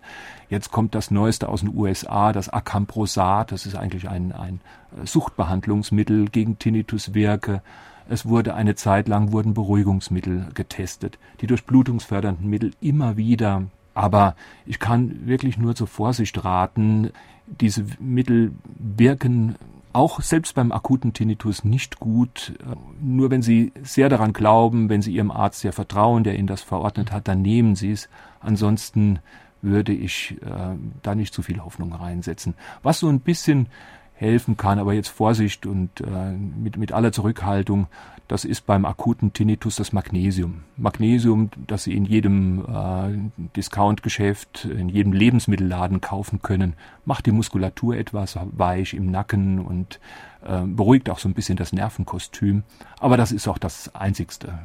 [0.49, 3.51] Jetzt kommt das Neueste aus den USA, das Acamprosat.
[3.51, 4.61] Das ist eigentlich ein, ein
[5.03, 7.61] Suchtbehandlungsmittel gegen Tinnituswirke.
[8.09, 11.19] Es wurde eine Zeit lang wurden Beruhigungsmittel getestet.
[11.41, 13.63] Die durchblutungsfördernden Mittel immer wieder.
[13.93, 17.11] Aber ich kann wirklich nur zur Vorsicht raten.
[17.47, 19.55] Diese Mittel wirken
[19.97, 22.53] auch selbst beim akuten Tinnitus nicht gut.
[23.01, 26.61] Nur wenn Sie sehr daran glauben, wenn Sie Ihrem Arzt sehr vertrauen, der Ihnen das
[26.61, 28.07] verordnet hat, dann nehmen Sie es.
[28.39, 29.17] Ansonsten
[29.63, 32.53] würde ich äh, da nicht zu viel Hoffnung reinsetzen.
[32.83, 33.69] Was so ein bisschen
[34.13, 34.77] helfen kann.
[34.77, 37.87] Aber jetzt Vorsicht und äh, mit, mit aller Zurückhaltung,
[38.27, 40.63] das ist beim akuten Tinnitus das Magnesium.
[40.75, 47.95] Magnesium, das Sie in jedem äh, Discount-Geschäft, in jedem Lebensmittelladen kaufen können, macht die Muskulatur
[47.95, 49.99] etwas weich im Nacken und
[50.45, 52.63] äh, beruhigt auch so ein bisschen das Nervenkostüm.
[52.99, 54.59] Aber das ist auch das Einzigste.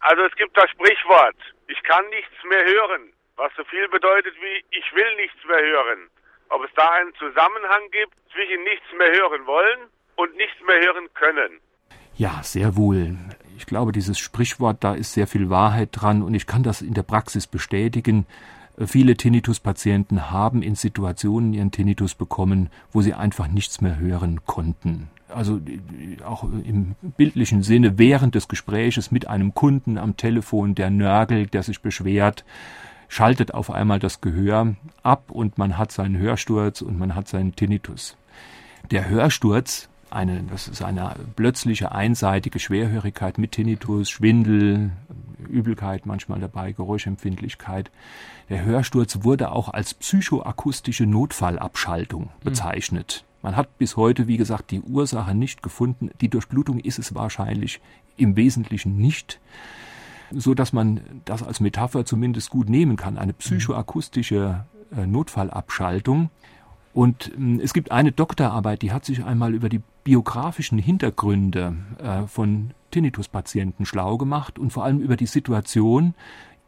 [0.00, 1.36] Also es gibt das Sprichwort,
[1.68, 6.08] ich kann nichts mehr hören, was so viel bedeutet wie ich will nichts mehr hören
[6.48, 11.12] ob es da einen Zusammenhang gibt zwischen nichts mehr hören wollen und nichts mehr hören
[11.14, 11.60] können.
[12.18, 13.16] Ja, sehr wohl.
[13.58, 16.94] Ich glaube, dieses Sprichwort, da ist sehr viel Wahrheit dran und ich kann das in
[16.94, 18.26] der Praxis bestätigen.
[18.84, 25.08] Viele Tinnitus-Patienten haben in Situationen ihren Tinnitus bekommen, wo sie einfach nichts mehr hören konnten.
[25.28, 25.60] Also
[26.24, 31.62] auch im bildlichen Sinne während des Gespräches mit einem Kunden am Telefon, der nörgelt, der
[31.62, 32.44] sich beschwert,
[33.08, 37.56] schaltet auf einmal das Gehör ab und man hat seinen Hörsturz und man hat seinen
[37.56, 38.16] Tinnitus.
[38.90, 44.90] Der Hörsturz, eine, das ist eine plötzliche einseitige Schwerhörigkeit mit Tinnitus, Schwindel,
[45.48, 47.90] Übelkeit manchmal dabei, Geräuschempfindlichkeit.
[48.48, 52.28] Der Hörsturz wurde auch als psychoakustische Notfallabschaltung hm.
[52.42, 53.24] bezeichnet.
[53.42, 56.10] Man hat bis heute, wie gesagt, die Ursache nicht gefunden.
[56.20, 57.80] Die Durchblutung ist es wahrscheinlich
[58.16, 59.38] im Wesentlichen nicht
[60.30, 64.64] so dass man das als Metapher zumindest gut nehmen kann, eine psychoakustische
[64.96, 66.30] äh, Notfallabschaltung.
[66.96, 72.26] Und äh, es gibt eine Doktorarbeit, die hat sich einmal über die biografischen Hintergründe äh,
[72.26, 76.14] von Tinnitus-Patienten schlau gemacht und vor allem über die Situation,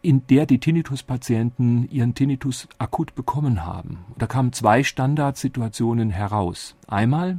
[0.02, 4.04] in der die Tinnitus-Patienten ihren Tinnitus akut bekommen haben.
[4.18, 6.76] Da kamen zwei Standardsituationen heraus.
[6.86, 7.38] Einmal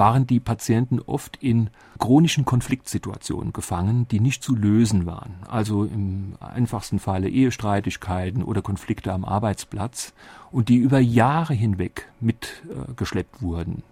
[0.00, 5.34] waren die Patienten oft in chronischen Konfliktsituationen gefangen, die nicht zu lösen waren.
[5.46, 10.14] Also im einfachsten Falle Ehestreitigkeiten oder Konflikte am Arbeitsplatz
[10.50, 13.82] und die über Jahre hinweg mitgeschleppt wurden.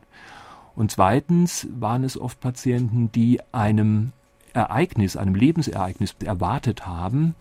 [0.74, 4.12] Und zweitens waren es oft Patienten, die einem
[4.54, 7.34] Ereignis, einem Lebensereignis erwartet haben,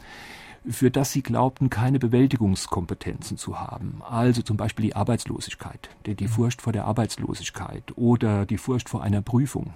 [0.70, 4.02] für das sie glaubten, keine Bewältigungskompetenzen zu haben.
[4.08, 6.30] Also zum Beispiel die Arbeitslosigkeit, die mhm.
[6.30, 9.74] Furcht vor der Arbeitslosigkeit oder die Furcht vor einer Prüfung.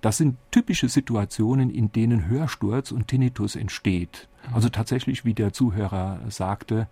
[0.00, 4.28] Das sind typische Situationen, in denen Hörsturz und Tinnitus entsteht.
[4.48, 4.54] Mhm.
[4.54, 6.88] Also tatsächlich, wie der Zuhörer sagte,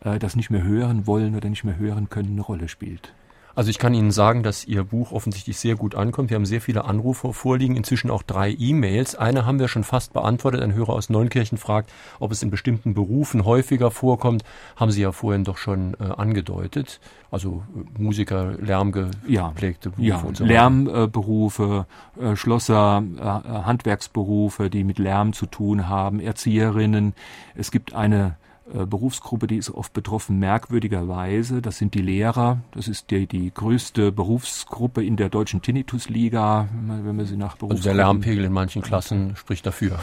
[0.00, 3.14] äh, das nicht mehr hören wollen oder nicht mehr hören können eine Rolle spielt.
[3.58, 6.30] Also ich kann Ihnen sagen, dass Ihr Buch offensichtlich sehr gut ankommt.
[6.30, 9.16] Wir haben sehr viele Anrufe vorliegen, inzwischen auch drei E-Mails.
[9.16, 10.62] Eine haben wir schon fast beantwortet.
[10.62, 11.90] Ein Hörer aus Neunkirchen fragt,
[12.20, 14.44] ob es in bestimmten Berufen häufiger vorkommt.
[14.76, 17.00] Haben Sie ja vorhin doch schon äh, angedeutet.
[17.32, 20.44] Also äh, Musiker, lärmgepflegte ja, Berufe ja, und so.
[20.44, 21.86] Lärmberufe,
[22.20, 27.12] äh, Schlosser, äh, Handwerksberufe, die mit Lärm zu tun haben, Erzieherinnen.
[27.56, 28.36] Es gibt eine
[28.72, 31.62] Berufsgruppe, die ist oft betroffen, merkwürdigerweise.
[31.62, 32.58] Das sind die Lehrer.
[32.72, 37.76] Das ist die, die größte Berufsgruppe in der deutschen Tinnitusliga, wenn man sie nach Berufsgruppen...
[37.76, 39.98] Also der Lärmpegel in manchen Klassen spricht dafür.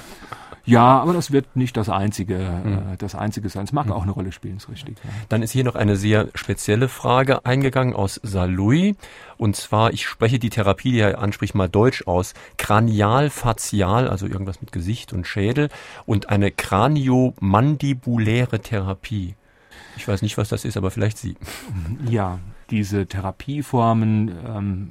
[0.66, 2.98] Ja, aber das wird nicht das einzige, mhm.
[2.98, 3.66] das einzige sein.
[3.66, 3.92] Es mag mhm.
[3.92, 4.98] auch eine Rolle spielen, ist richtig.
[5.04, 5.10] Ja.
[5.30, 8.96] Dann ist hier noch eine sehr spezielle Frage eingegangen aus Salui.
[9.38, 12.34] Und zwar, ich spreche die Therapie, die er anspricht, mal deutsch aus.
[12.58, 15.70] Kranialfazial, also irgendwas mit Gesicht und Schädel.
[16.06, 19.36] Und eine kraniomandibuläre Therapie.
[19.98, 21.36] Ich weiß nicht, was das ist, aber vielleicht Sie.
[22.10, 24.90] Ja, diese Therapieformen ähm,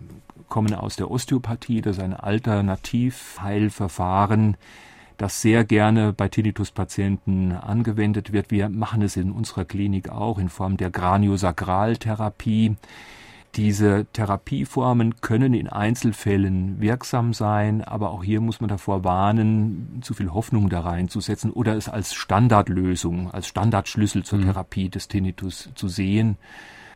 [0.49, 1.81] kommen aus der Osteopathie.
[1.81, 4.59] Das ist ein Alternativheilverfahren
[5.16, 8.50] das sehr gerne bei Tinnitus-Patienten angewendet wird.
[8.50, 12.77] Wir machen es in unserer Klinik auch in Form der Graniosakraltherapie.
[13.57, 20.12] Diese Therapieformen können in Einzelfällen wirksam sein, aber auch hier muss man davor warnen, zu
[20.12, 24.46] viel Hoffnung da reinzusetzen oder es als Standardlösung, als Standardschlüssel zur mhm.
[24.46, 26.37] Therapie des Tinnitus zu sehen.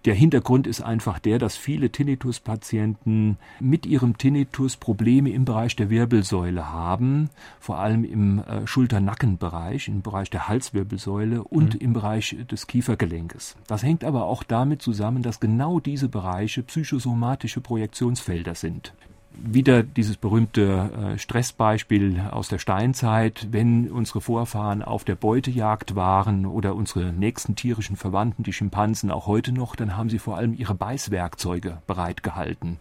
[0.09, 5.91] Der Hintergrund ist einfach der, dass viele Tinnitus-Patienten mit ihrem Tinnitus Probleme im Bereich der
[5.91, 7.29] Wirbelsäule haben,
[7.61, 11.81] vor allem im äh, Schulter-Nackenbereich, im Bereich der Halswirbelsäule und mhm.
[11.81, 13.57] im Bereich des Kiefergelenkes.
[13.67, 18.95] Das hängt aber auch damit zusammen, dass genau diese Bereiche psychosomatische Projektionsfelder sind
[19.43, 26.47] wieder dieses berühmte äh, Stressbeispiel aus der Steinzeit, wenn unsere Vorfahren auf der Beutejagd waren
[26.47, 30.55] oder unsere nächsten tierischen Verwandten, die Schimpansen, auch heute noch, dann haben sie vor allem
[30.55, 32.79] ihre Beißwerkzeuge bereitgehalten.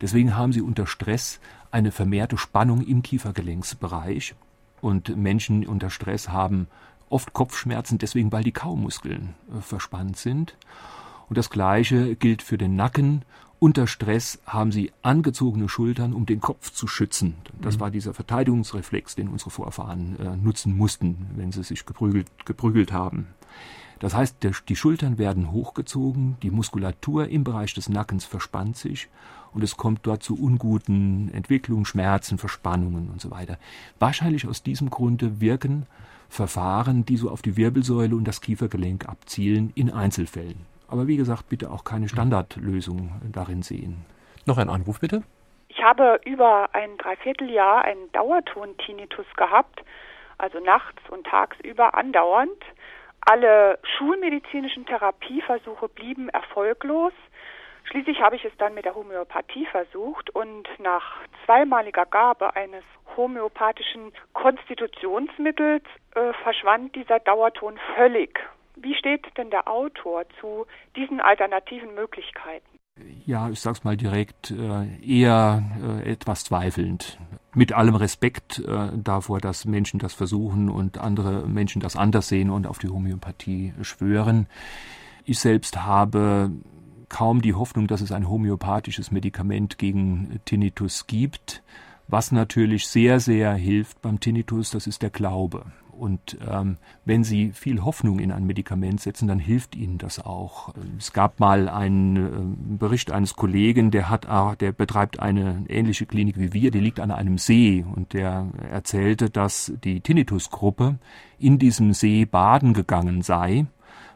[0.00, 4.34] Deswegen haben sie unter Stress eine vermehrte Spannung im Kiefergelenksbereich
[4.80, 6.66] und Menschen unter Stress haben
[7.08, 10.56] oft Kopfschmerzen, deswegen weil die Kaumuskeln äh, verspannt sind.
[11.28, 13.24] Und das Gleiche gilt für den Nacken
[13.62, 17.36] unter Stress haben sie angezogene Schultern, um den Kopf zu schützen.
[17.60, 17.80] Das mhm.
[17.80, 23.28] war dieser Verteidigungsreflex, den unsere Vorfahren äh, nutzen mussten, wenn sie sich geprügelt, geprügelt haben.
[24.00, 29.08] Das heißt, der, die Schultern werden hochgezogen, die Muskulatur im Bereich des Nackens verspannt sich
[29.52, 33.58] und es kommt dort zu unguten Entwicklungen, Schmerzen, Verspannungen und so weiter.
[34.00, 35.86] Wahrscheinlich aus diesem Grunde wirken
[36.28, 40.71] Verfahren, die so auf die Wirbelsäule und das Kiefergelenk abzielen, in Einzelfällen.
[40.92, 44.04] Aber wie gesagt, bitte auch keine Standardlösung darin sehen.
[44.44, 45.22] Noch ein Anruf bitte.
[45.68, 49.82] Ich habe über ein Dreivierteljahr einen Dauerton-Tinnitus gehabt,
[50.36, 52.62] also nachts und tagsüber andauernd.
[53.22, 57.14] Alle schulmedizinischen Therapieversuche blieben erfolglos.
[57.84, 62.84] Schließlich habe ich es dann mit der Homöopathie versucht und nach zweimaliger Gabe eines
[63.16, 68.38] homöopathischen Konstitutionsmittels äh, verschwand dieser Dauerton völlig.
[68.76, 72.66] Wie steht denn der Autor zu diesen alternativen Möglichkeiten?
[73.24, 77.18] Ja, ich sag's mal direkt, äh, eher äh, etwas zweifelnd.
[77.54, 82.50] Mit allem Respekt äh, davor, dass Menschen das versuchen und andere Menschen das anders sehen
[82.50, 84.46] und auf die Homöopathie schwören.
[85.24, 86.50] Ich selbst habe
[87.08, 91.62] kaum die Hoffnung, dass es ein homöopathisches Medikament gegen Tinnitus gibt.
[92.08, 95.66] Was natürlich sehr, sehr hilft beim Tinnitus, das ist der Glaube.
[95.92, 100.72] Und ähm, wenn Sie viel Hoffnung in ein Medikament setzen, dann hilft Ihnen das auch.
[100.98, 106.06] Es gab mal einen äh, Bericht eines Kollegen, der hat, äh, der betreibt eine ähnliche
[106.06, 110.98] Klinik wie wir, die liegt an einem See und der erzählte, dass die Tinnitusgruppe
[111.38, 113.66] in diesem See baden gegangen sei,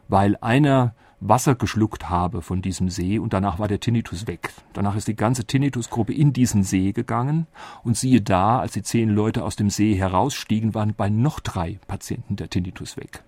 [0.07, 4.53] weil einer Wasser geschluckt habe von diesem See und danach war der Tinnitus weg.
[4.73, 7.47] Danach ist die ganze Tinnitusgruppe in diesen See gegangen
[7.83, 11.79] und siehe da, als die zehn Leute aus dem See herausstiegen, waren bei noch drei
[11.87, 13.23] Patienten der Tinnitus weg.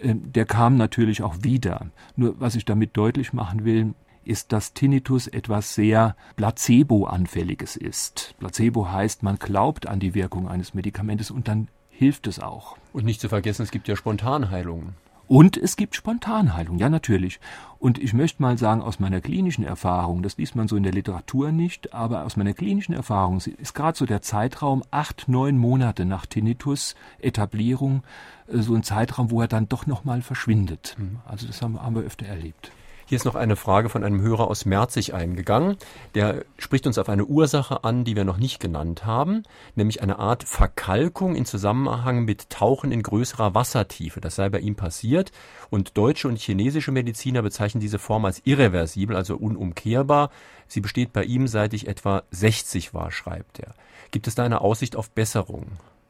[0.00, 0.14] Okay.
[0.24, 1.88] Der kam natürlich auch wieder.
[2.16, 8.34] Nur was ich damit deutlich machen will, ist, dass Tinnitus etwas sehr Placebo-anfälliges ist.
[8.38, 12.78] Placebo heißt, man glaubt an die Wirkung eines Medikamentes und dann hilft es auch.
[12.94, 14.94] Und nicht zu vergessen, es gibt ja Spontanheilungen.
[15.26, 17.40] Und es gibt Spontanheilung, ja natürlich.
[17.78, 20.92] Und ich möchte mal sagen, aus meiner klinischen Erfahrung, das liest man so in der
[20.92, 26.04] Literatur nicht, aber aus meiner klinischen Erfahrung ist gerade so der Zeitraum acht, neun Monate
[26.04, 28.02] nach Tinnitus-Etablierung
[28.48, 30.96] äh, so ein Zeitraum, wo er dann doch nochmal verschwindet.
[30.98, 31.18] Mhm.
[31.24, 32.70] Also das haben, haben wir öfter erlebt.
[33.06, 35.76] Hier ist noch eine Frage von einem Hörer aus Merzig eingegangen.
[36.14, 39.42] Der spricht uns auf eine Ursache an, die wir noch nicht genannt haben,
[39.74, 44.22] nämlich eine Art Verkalkung in Zusammenhang mit Tauchen in größerer Wassertiefe.
[44.22, 45.32] Das sei bei ihm passiert.
[45.68, 50.30] Und deutsche und chinesische Mediziner bezeichnen diese Form als irreversibel, also unumkehrbar.
[50.66, 53.74] Sie besteht bei ihm seit ich etwa 60 war, schreibt er.
[54.12, 55.66] Gibt es da eine Aussicht auf Besserung?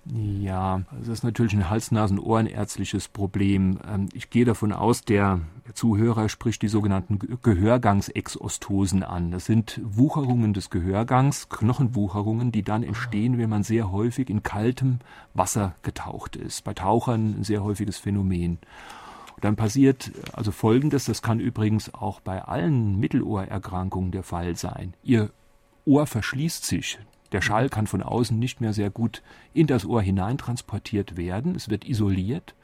[0.06, 3.78] Ja, das ist natürlich ein Hals-Nasen-Ohrenärztliches Problem.
[3.88, 5.40] Ähm, ich gehe davon aus, der
[5.72, 9.30] Zuhörer spricht die sogenannten Gehörgangsexostosen an.
[9.30, 14.98] Das sind Wucherungen des Gehörgangs, Knochenwucherungen, die dann entstehen, wenn man sehr häufig in kaltem
[15.32, 16.64] Wasser getaucht ist.
[16.64, 18.58] Bei Tauchern ein sehr häufiges Phänomen.
[19.40, 24.94] Dann passiert also Folgendes, das kann übrigens auch bei allen Mittelohrerkrankungen der Fall sein.
[25.02, 25.30] Ihr
[25.86, 26.98] Ohr verschließt sich,
[27.32, 31.54] der Schall kann von außen nicht mehr sehr gut in das Ohr hineintransportiert werden.
[31.54, 32.54] Es wird isoliert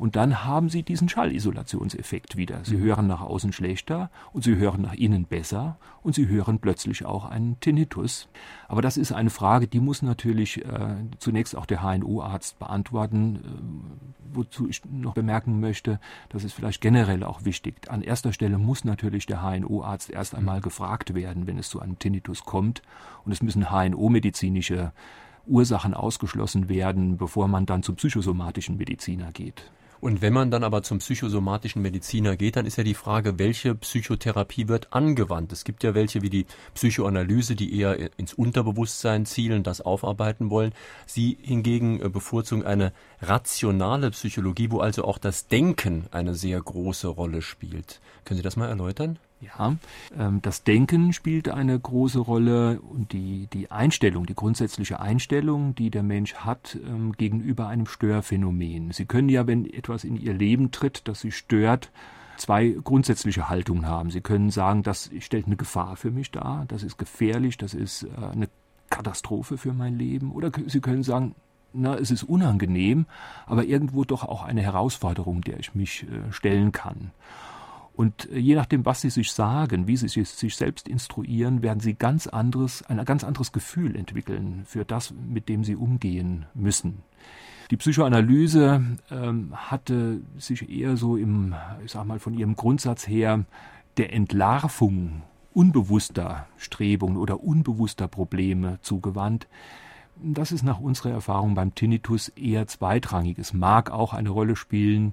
[0.00, 2.64] und dann haben Sie diesen Schallisolationseffekt wieder.
[2.64, 2.84] Sie mhm.
[2.84, 7.26] hören nach außen schlechter und Sie hören nach innen besser und Sie hören plötzlich auch
[7.26, 8.30] einen Tinnitus.
[8.66, 13.36] Aber das ist eine Frage, die muss natürlich äh, zunächst auch der HNO-Arzt beantworten.
[13.36, 17.90] Äh, wozu ich noch bemerken möchte, das ist vielleicht generell auch wichtig.
[17.90, 20.62] An erster Stelle muss natürlich der HNO-Arzt erst einmal mhm.
[20.62, 22.80] gefragt werden, wenn es zu einem Tinnitus kommt.
[23.26, 24.92] Und es müssen HNO-medizinische
[25.46, 29.70] Ursachen ausgeschlossen werden, bevor man dann zum psychosomatischen Mediziner geht.
[30.00, 33.74] Und wenn man dann aber zum psychosomatischen Mediziner geht, dann ist ja die Frage, welche
[33.74, 35.52] Psychotherapie wird angewandt.
[35.52, 40.72] Es gibt ja welche wie die Psychoanalyse, die eher ins Unterbewusstsein zielen, das aufarbeiten wollen.
[41.06, 47.08] Sie hingegen äh, bevorzugen eine rationale Psychologie, wo also auch das Denken eine sehr große
[47.08, 48.00] Rolle spielt.
[48.24, 49.18] Können Sie das mal erläutern?
[49.40, 49.76] Ja,
[50.18, 55.90] ähm, das Denken spielt eine große Rolle und die, die Einstellung, die grundsätzliche Einstellung, die
[55.90, 58.92] der Mensch hat ähm, gegenüber einem Störphänomen.
[58.92, 61.90] Sie können ja, wenn etwas in Ihr Leben tritt, das Sie stört,
[62.36, 64.10] zwei grundsätzliche Haltungen haben.
[64.10, 68.02] Sie können sagen, das stellt eine Gefahr für mich dar, das ist gefährlich, das ist
[68.02, 68.48] äh, eine
[68.90, 70.32] Katastrophe für mein Leben.
[70.32, 71.34] Oder Sie können sagen,
[71.72, 73.06] na, es ist unangenehm,
[73.46, 77.12] aber irgendwo doch auch eine Herausforderung, der ich mich äh, stellen kann.
[78.00, 81.92] Und äh, je nachdem, was sie sich sagen, wie sie sich selbst instruieren, werden sie
[81.92, 87.02] ganz anderes, ein ganz anderes Gefühl entwickeln für das, mit dem sie umgehen müssen.
[87.70, 93.44] Die Psychoanalyse ähm, hatte sich eher so im, ich sag mal, von ihrem Grundsatz her
[93.98, 95.20] der Entlarvung
[95.52, 99.46] unbewusster Strebungen oder unbewusster Probleme zugewandt.
[100.16, 103.38] Das ist nach unserer Erfahrung beim Tinnitus eher zweitrangig.
[103.38, 105.12] Es mag auch eine Rolle spielen,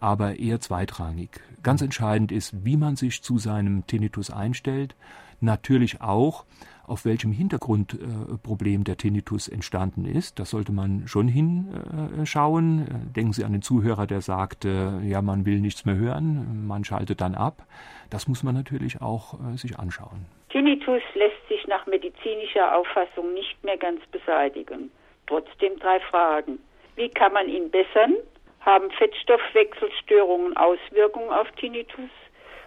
[0.00, 1.30] aber eher zweitrangig.
[1.62, 4.94] Ganz entscheidend ist, wie man sich zu seinem Tinnitus einstellt,
[5.40, 6.44] natürlich auch,
[6.86, 10.38] auf welchem Hintergrundproblem äh, der Tinnitus entstanden ist.
[10.38, 12.86] Das sollte man schon hinschauen.
[12.86, 16.66] Äh, Denken Sie an den Zuhörer, der sagt, äh, ja, man will nichts mehr hören,
[16.66, 17.66] man schaltet dann ab.
[18.10, 20.26] Das muss man natürlich auch äh, sich anschauen.
[20.50, 24.90] Tinnitus lässt sich nach medizinischer Auffassung nicht mehr ganz beseitigen.
[25.26, 26.60] Trotzdem drei Fragen.
[26.94, 28.14] Wie kann man ihn bessern?
[28.66, 32.10] Haben Fettstoffwechselstörungen Auswirkungen auf Tinnitus?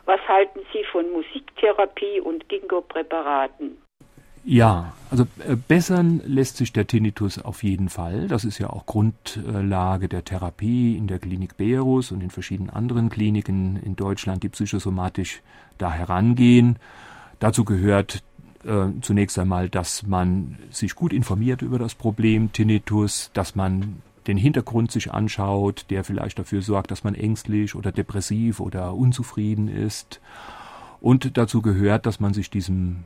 [0.05, 3.77] Was halten Sie von Musiktherapie und Ginkgo-Präparaten?
[4.45, 8.29] Ja, also äh, bessern lässt sich der Tinnitus auf jeden Fall.
[8.29, 13.09] Das ist ja auch Grundlage der Therapie in der Klinik Berus und in verschiedenen anderen
[13.09, 15.41] Kliniken in Deutschland, die psychosomatisch
[15.77, 16.79] da herangehen.
[17.39, 18.23] Dazu gehört
[18.63, 24.37] äh, zunächst einmal, dass man sich gut informiert über das Problem Tinnitus, dass man den
[24.37, 30.21] Hintergrund sich anschaut, der vielleicht dafür sorgt, dass man ängstlich oder depressiv oder unzufrieden ist.
[31.01, 33.05] Und dazu gehört, dass man sich diesem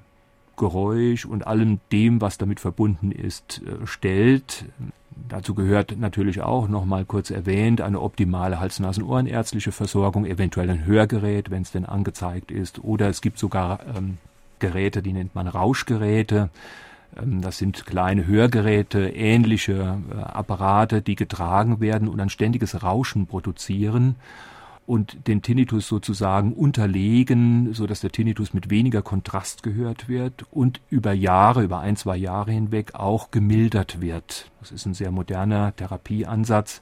[0.57, 4.65] Geräusch und allem dem, was damit verbunden ist, äh, stellt.
[5.29, 11.61] Dazu gehört natürlich auch, nochmal kurz erwähnt, eine optimale Hals-Nasen-Ohrenärztliche Versorgung, eventuell ein Hörgerät, wenn
[11.61, 12.83] es denn angezeigt ist.
[12.83, 14.17] Oder es gibt sogar ähm,
[14.59, 16.49] Geräte, die nennt man Rauschgeräte.
[17.17, 23.27] Ähm, das sind kleine Hörgeräte, ähnliche äh, Apparate, die getragen werden und ein ständiges Rauschen
[23.27, 24.15] produzieren
[24.85, 30.81] und den Tinnitus sozusagen unterlegen, so dass der Tinnitus mit weniger Kontrast gehört wird und
[30.89, 34.51] über Jahre, über ein, zwei Jahre hinweg auch gemildert wird.
[34.59, 36.81] Das ist ein sehr moderner Therapieansatz.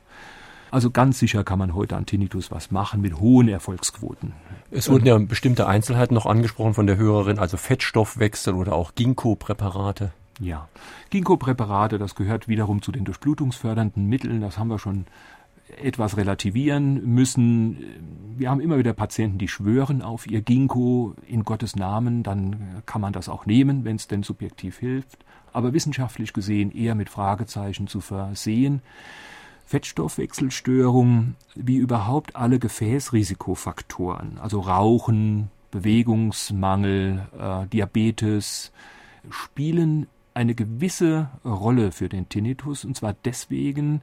[0.71, 4.33] Also ganz sicher kann man heute an Tinnitus was machen mit hohen Erfolgsquoten.
[4.71, 10.13] Es wurden ja bestimmte Einzelheiten noch angesprochen von der Hörerin, also Fettstoffwechsel oder auch Ginkgo-Präparate.
[10.41, 10.67] Ja,
[11.11, 14.41] Ginkgo-Präparate, das gehört wiederum zu den durchblutungsfördernden Mitteln.
[14.41, 15.05] Das haben wir schon
[15.79, 17.77] etwas relativieren müssen.
[18.37, 22.23] Wir haben immer wieder Patienten, die schwören auf ihr Ginkgo in Gottes Namen.
[22.23, 25.23] Dann kann man das auch nehmen, wenn es denn subjektiv hilft.
[25.53, 28.81] Aber wissenschaftlich gesehen eher mit Fragezeichen zu versehen.
[29.67, 38.71] Fettstoffwechselstörungen, wie überhaupt alle Gefäßrisikofaktoren, also Rauchen, Bewegungsmangel, äh, Diabetes,
[39.29, 44.01] spielen eine gewisse Rolle für den Tinnitus, und zwar deswegen,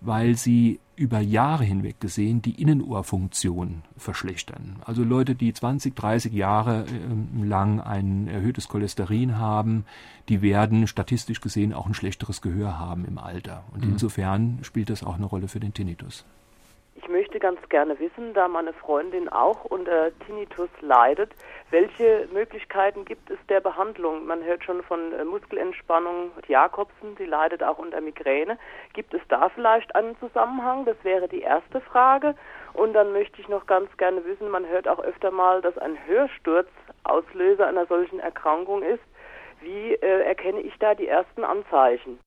[0.00, 4.76] weil sie über Jahre hinweg gesehen die Innenohrfunktion verschlechtern.
[4.84, 9.84] Also Leute, die 20, 30 Jahre äh, lang ein erhöhtes Cholesterin haben,
[10.28, 13.64] die werden statistisch gesehen auch ein schlechteres Gehör haben im Alter.
[13.72, 13.92] Und mhm.
[13.92, 16.24] insofern spielt das auch eine Rolle für den Tinnitus.
[16.96, 21.32] Ich möchte ganz gerne wissen, da meine Freundin auch unter Tinnitus leidet,
[21.70, 24.26] welche Möglichkeiten gibt es der Behandlung?
[24.26, 28.58] Man hört schon von äh, Muskelentspannung Jakobsen, sie leidet auch unter Migräne.
[28.92, 30.84] Gibt es da vielleicht einen Zusammenhang?
[30.84, 32.36] Das wäre die erste Frage.
[32.74, 35.98] Und dann möchte ich noch ganz gerne wissen, man hört auch öfter mal, dass ein
[36.06, 36.68] Hörsturz
[37.02, 39.02] Auslöser einer solchen Erkrankung ist.
[39.60, 42.20] Wie äh, erkenne ich da die ersten Anzeichen?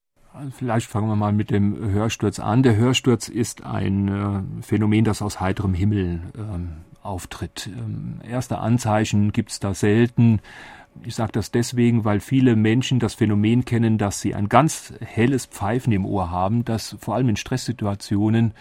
[0.51, 2.63] Vielleicht fangen wir mal mit dem Hörsturz an.
[2.63, 6.69] Der Hörsturz ist ein äh, Phänomen, das aus heiterem Himmel ähm,
[7.01, 7.67] auftritt.
[7.67, 10.39] Ähm, erste Anzeichen gibt es da selten.
[11.03, 15.45] Ich sage das deswegen, weil viele Menschen das Phänomen kennen, dass sie ein ganz helles
[15.45, 18.53] Pfeifen im Ohr haben, das vor allem in Stresssituationen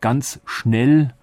[0.00, 1.14] ganz schnell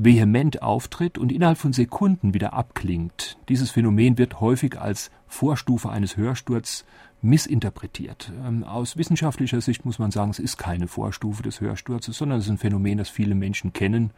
[0.00, 3.36] vehement auftritt und innerhalb von Sekunden wieder abklingt.
[3.48, 6.84] Dieses Phänomen wird häufig als Vorstufe eines Hörsturzes
[7.20, 8.32] missinterpretiert.
[8.46, 12.44] Ähm, aus wissenschaftlicher Sicht muss man sagen, es ist keine Vorstufe des Hörsturzes, sondern es
[12.44, 14.12] ist ein Phänomen, das viele Menschen kennen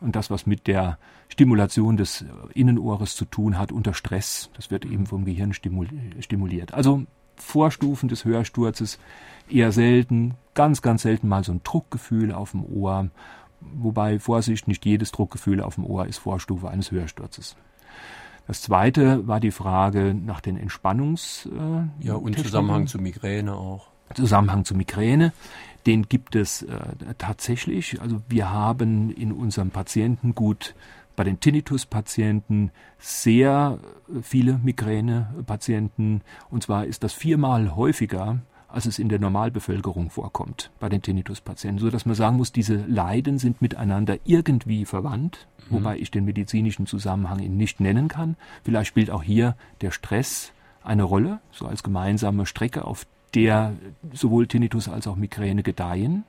[0.00, 0.98] und das, was mit der
[1.28, 4.50] Stimulation des Innenohres zu tun hat unter Stress.
[4.54, 6.74] Das wird eben vom Gehirn stimuliert.
[6.74, 7.02] Also
[7.34, 9.00] Vorstufen des Hörsturzes
[9.48, 13.08] eher selten, ganz, ganz selten mal so ein Druckgefühl auf dem Ohr.
[13.60, 17.56] Wobei, Vorsicht, nicht jedes Druckgefühl auf dem Ohr ist Vorstufe eines Hörsturzes.
[18.46, 21.46] Das zweite war die Frage nach den Entspannungs.
[21.46, 23.88] Äh, ja, und Zusammenhang zu Migräne auch.
[24.14, 25.32] Zusammenhang zu Migräne.
[25.86, 26.78] Den gibt es äh,
[27.18, 28.00] tatsächlich.
[28.00, 30.74] Also wir haben in unserem Patientengut
[31.14, 33.78] bei den Tinnitus-Patienten sehr
[34.08, 36.22] äh, viele Migräne-Patienten.
[36.48, 38.38] Und zwar ist das viermal häufiger,
[38.68, 41.80] als es in der Normalbevölkerung vorkommt bei den Tinnitus-Patienten.
[41.80, 45.76] So dass man sagen muss, diese Leiden sind miteinander irgendwie verwandt, mhm.
[45.76, 48.36] wobei ich den medizinischen Zusammenhang nicht nennen kann.
[48.62, 50.52] Vielleicht spielt auch hier der Stress
[50.84, 53.72] eine Rolle, so als gemeinsame Strecke, auf der
[54.12, 56.24] sowohl Tinnitus als auch Migräne gedeihen.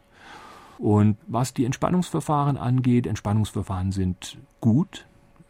[0.78, 5.06] Und was die Entspannungsverfahren angeht, Entspannungsverfahren sind gut.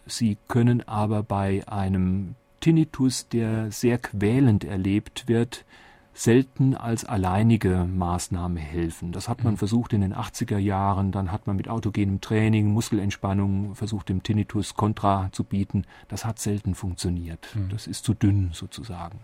[0.08, 5.66] Sie können aber bei einem Tinnitus, der sehr quälend erlebt wird,
[6.20, 9.14] selten als alleinige Maßnahme helfen.
[9.14, 9.58] Das hat man mhm.
[9.58, 14.76] versucht in den 80er Jahren, dann hat man mit autogenem Training, Muskelentspannung versucht, dem Tinnitus
[14.76, 15.86] Kontra zu bieten.
[16.10, 17.56] Das hat selten funktioniert.
[17.56, 17.70] Mhm.
[17.72, 19.20] Das ist zu dünn sozusagen.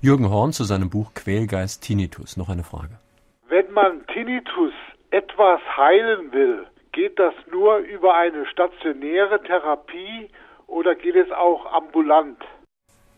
[0.00, 2.36] Jürgen Horn zu seinem Buch Quälgeist Tinnitus.
[2.36, 2.98] Noch eine Frage.
[3.48, 4.72] Wenn man Tinnitus
[5.12, 10.28] etwas heilen will, geht das nur über eine stationäre Therapie
[10.66, 12.38] oder geht es auch ambulant?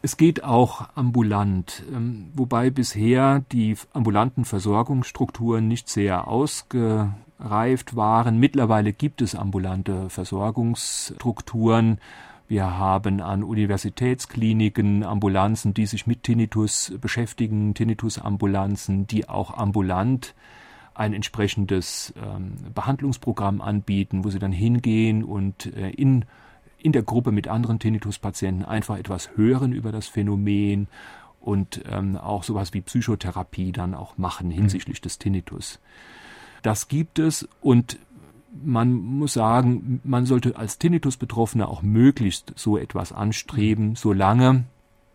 [0.04, 8.38] Es geht auch ambulant, ähm, wobei bisher die ambulanten Versorgungsstrukturen nicht sehr ausgereift waren.
[8.38, 11.98] Mittlerweile gibt es ambulante Versorgungsstrukturen.
[12.48, 20.34] Wir haben an Universitätskliniken Ambulanzen, die sich mit Tinnitus beschäftigen, Tinnitus-Ambulanzen, die auch ambulant
[20.94, 26.24] ein entsprechendes ähm, Behandlungsprogramm anbieten, wo sie dann hingehen und äh, in,
[26.82, 30.88] in der Gruppe mit anderen Tinnitus-Patienten einfach etwas hören über das Phänomen
[31.40, 34.52] und ähm, auch sowas wie Psychotherapie dann auch machen mhm.
[34.52, 35.80] hinsichtlich des Tinnitus.
[36.62, 37.98] Das gibt es und
[38.64, 43.96] man muss sagen, man sollte als Tinnitus-Betroffener auch möglichst so etwas anstreben, mhm.
[43.96, 44.64] solange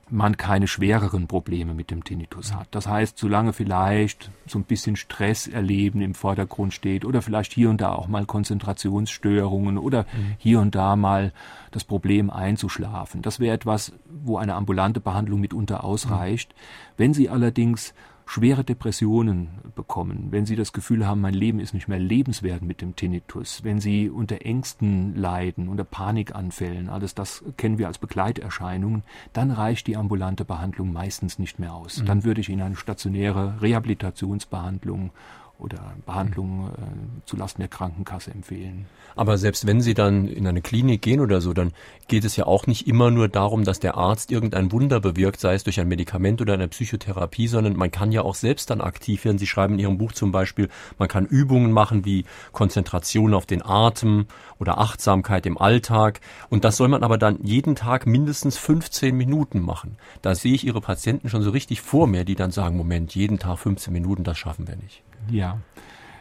[0.09, 2.67] man keine schwereren Probleme mit dem Tinnitus hat.
[2.71, 7.69] Das heißt, solange vielleicht so ein bisschen Stress erleben im Vordergrund steht oder vielleicht hier
[7.69, 10.35] und da auch mal Konzentrationsstörungen oder mhm.
[10.37, 11.33] hier und da mal
[11.71, 13.21] das Problem einzuschlafen.
[13.21, 16.53] Das wäre etwas, wo eine ambulante Behandlung mitunter ausreicht.
[16.53, 16.93] Mhm.
[16.97, 17.93] Wenn Sie allerdings
[18.27, 22.81] schwere Depressionen bekommen, wenn sie das Gefühl haben, mein Leben ist nicht mehr lebenswert mit
[22.81, 29.03] dem Tinnitus, wenn sie unter Ängsten leiden, unter Panikanfällen, alles das kennen wir als Begleiterscheinungen,
[29.31, 32.01] dann reicht die ambulante Behandlung meistens nicht mehr aus.
[32.01, 32.05] Mhm.
[32.05, 35.11] Dann würde ich Ihnen eine stationäre Rehabilitationsbehandlung
[35.59, 38.85] oder Behandlungen äh, zulasten der Krankenkasse empfehlen.
[39.15, 41.73] Aber selbst wenn Sie dann in eine Klinik gehen oder so, dann
[42.07, 45.55] geht es ja auch nicht immer nur darum, dass der Arzt irgendein Wunder bewirkt, sei
[45.55, 49.25] es durch ein Medikament oder eine Psychotherapie, sondern man kann ja auch selbst dann aktiv
[49.25, 49.39] werden.
[49.39, 53.65] Sie schreiben in Ihrem Buch zum Beispiel, man kann Übungen machen wie Konzentration auf den
[53.65, 54.27] Atem
[54.59, 56.21] oder Achtsamkeit im Alltag.
[56.49, 59.97] Und das soll man aber dann jeden Tag mindestens 15 Minuten machen.
[60.21, 63.39] Da sehe ich Ihre Patienten schon so richtig vor mir, die dann sagen, Moment, jeden
[63.39, 65.06] Tag 15 Minuten, das schaffen wir nicht.
[65.29, 65.59] Ja.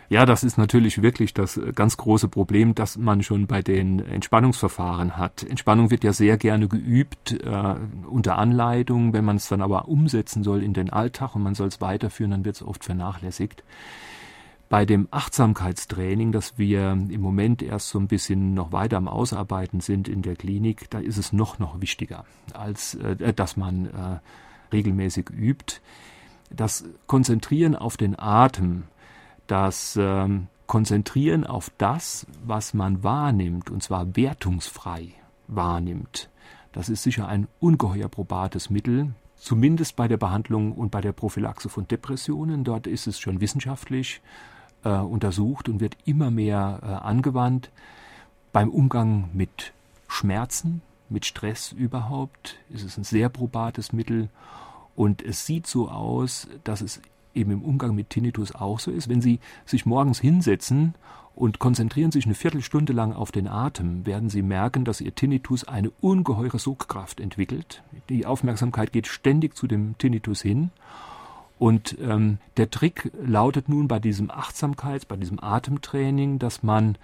[0.09, 5.17] Ja, das ist natürlich wirklich das ganz große Problem, das man schon bei den Entspannungsverfahren
[5.17, 5.43] hat.
[5.43, 7.75] Entspannung wird ja sehr gerne geübt äh,
[8.09, 9.13] unter Anleitung.
[9.13, 12.31] Wenn man es dann aber umsetzen soll in den Alltag und man soll es weiterführen,
[12.31, 13.65] dann wird es oft vernachlässigt.
[14.69, 19.81] Bei dem Achtsamkeitstraining, das wir im Moment erst so ein bisschen noch weiter am Ausarbeiten
[19.81, 24.73] sind in der Klinik, da ist es noch noch wichtiger, als äh, dass man äh,
[24.73, 25.81] regelmäßig übt.
[26.51, 28.85] Das Konzentrieren auf den Atem
[29.47, 35.13] das ähm, Konzentrieren auf das, was man wahrnimmt, und zwar wertungsfrei
[35.47, 36.29] wahrnimmt,
[36.73, 41.69] das ist sicher ein ungeheuer probates Mittel, zumindest bei der Behandlung und bei der Prophylaxe
[41.69, 42.65] von Depressionen.
[42.65, 44.21] Dort ist es schon wissenschaftlich
[44.85, 47.71] äh, untersucht und wird immer mehr äh, angewandt.
[48.53, 49.73] Beim Umgang mit
[50.09, 54.29] Schmerzen, mit Stress überhaupt, ist es ein sehr probates Mittel.
[54.97, 57.01] Und es sieht so aus, dass es
[57.35, 59.09] eben im Umgang mit Tinnitus auch so ist.
[59.09, 60.95] Wenn Sie sich morgens hinsetzen
[61.35, 65.65] und konzentrieren sich eine Viertelstunde lang auf den Atem, werden Sie merken, dass Ihr Tinnitus
[65.65, 67.83] eine ungeheure Sogkraft entwickelt.
[68.09, 70.71] Die Aufmerksamkeit geht ständig zu dem Tinnitus hin.
[71.59, 76.97] Und ähm, der Trick lautet nun bei diesem Achtsamkeits-, bei diesem Atemtraining, dass man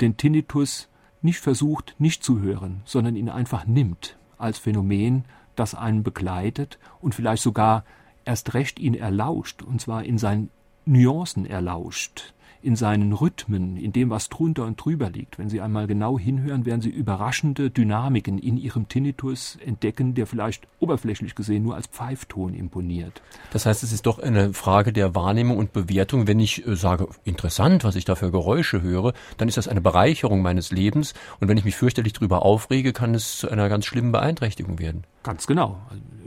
[0.00, 0.88] den Tinnitus
[1.22, 5.24] nicht versucht, nicht zu hören, sondern ihn einfach nimmt als Phänomen,
[5.54, 7.84] das einen begleitet und vielleicht sogar
[8.24, 10.50] erst recht ihn erlauscht, und zwar in seinen
[10.86, 12.34] Nuancen erlauscht
[12.64, 15.38] in seinen Rhythmen, in dem, was drunter und drüber liegt.
[15.38, 20.66] Wenn Sie einmal genau hinhören, werden Sie überraschende Dynamiken in Ihrem Tinnitus entdecken, der vielleicht
[20.80, 23.22] oberflächlich gesehen nur als Pfeifton imponiert.
[23.52, 26.26] Das heißt, es ist doch eine Frage der Wahrnehmung und Bewertung.
[26.26, 29.82] Wenn ich äh, sage, interessant, was ich da für Geräusche höre, dann ist das eine
[29.82, 31.12] Bereicherung meines Lebens.
[31.40, 35.04] Und wenn ich mich fürchterlich darüber aufrege, kann es zu einer ganz schlimmen Beeinträchtigung werden.
[35.22, 35.78] Ganz genau.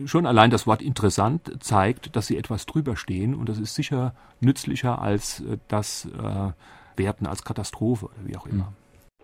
[0.06, 4.14] Schon allein das Wort interessant zeigt, dass sie etwas drüber stehen und das ist sicher
[4.40, 8.74] nützlicher als äh, das äh, Werten als Katastrophe oder wie auch immer.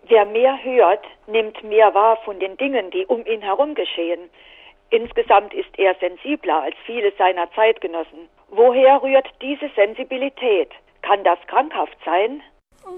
[0.06, 4.28] Wer mehr hört, nimmt mehr wahr von den Dingen, die um ihn herum geschehen.
[4.90, 8.28] Insgesamt ist er sensibler als viele seiner Zeitgenossen.
[8.50, 10.70] Woher rührt diese Sensibilität?
[11.02, 12.42] Kann das krankhaft sein?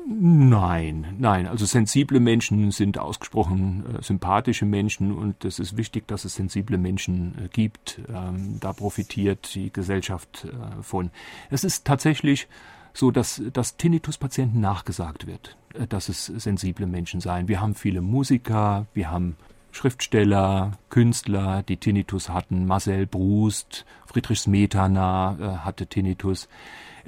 [0.04, 1.46] Nein, nein.
[1.46, 6.76] Also sensible Menschen sind ausgesprochen äh, sympathische Menschen und es ist wichtig, dass es sensible
[6.76, 8.00] Menschen äh, gibt.
[8.08, 11.10] Ähm, da profitiert die Gesellschaft äh, von.
[11.50, 12.48] Es ist tatsächlich
[12.96, 17.46] so, dass, dass Tinnitus-Patienten nachgesagt wird, äh, dass es sensible Menschen seien.
[17.46, 19.36] Wir haben viele Musiker, wir haben
[19.70, 22.66] Schriftsteller, Künstler, die Tinnitus hatten.
[22.66, 26.48] Marcel Brust, Friedrich Smetana äh, hatte Tinnitus.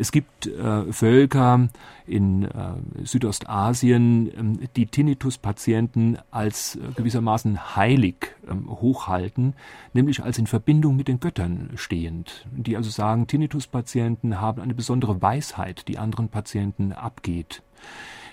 [0.00, 1.68] Es gibt äh, Völker
[2.06, 8.14] in äh, Südostasien, ähm, die Tinnitus-Patienten als äh, gewissermaßen heilig
[8.48, 9.54] ähm, hochhalten,
[9.94, 12.46] nämlich als in Verbindung mit den Göttern stehend.
[12.52, 17.62] Die also sagen, Tinnitus-Patienten haben eine besondere Weisheit, die anderen Patienten abgeht.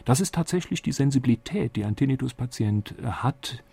[0.06, 3.64] Das ist tatsächlich die Sensibilität, die ein Tinnitus-Patient äh, hat.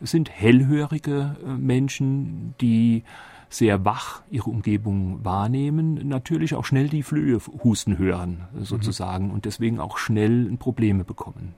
[0.00, 3.04] Es sind hellhörige äh, Menschen, die
[3.52, 9.34] sehr wach ihre Umgebung wahrnehmen, natürlich auch schnell die Flöhe husten hören, sozusagen, mhm.
[9.34, 11.54] und deswegen auch schnell Probleme bekommen.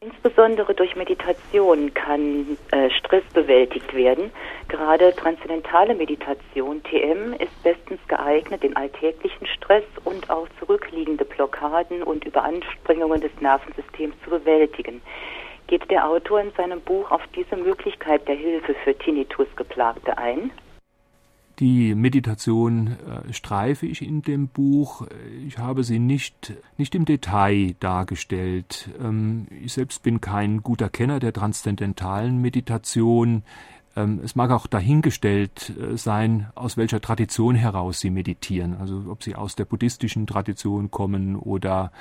[0.00, 4.32] Insbesondere durch Meditation kann äh, Stress bewältigt werden.
[4.66, 12.24] Gerade transzendentale Meditation, TM, ist bestens geeignet, den alltäglichen Stress und auch zurückliegende Blockaden und
[12.24, 15.00] Überanstrengungen des Nervensystems zu bewältigen.
[15.68, 20.50] Geht der Autor in seinem Buch auf diese Möglichkeit der Hilfe für Tinnitus-Geplagte ein?
[21.58, 25.06] Die Meditation äh, streife ich in dem Buch.
[25.46, 28.88] Ich habe sie nicht, nicht im Detail dargestellt.
[29.00, 33.42] Ähm, ich selbst bin kein guter Kenner der transzendentalen Meditation.
[33.94, 38.74] Ähm, es mag auch dahingestellt äh, sein, aus welcher Tradition heraus sie meditieren.
[38.74, 41.92] Also ob sie aus der buddhistischen Tradition kommen oder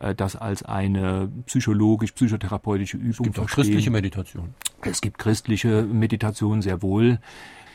[0.00, 4.54] äh, das als eine psychologisch-psychotherapeutische Übung Es gibt auch christliche Meditation.
[4.82, 7.18] Es gibt christliche Meditation sehr wohl.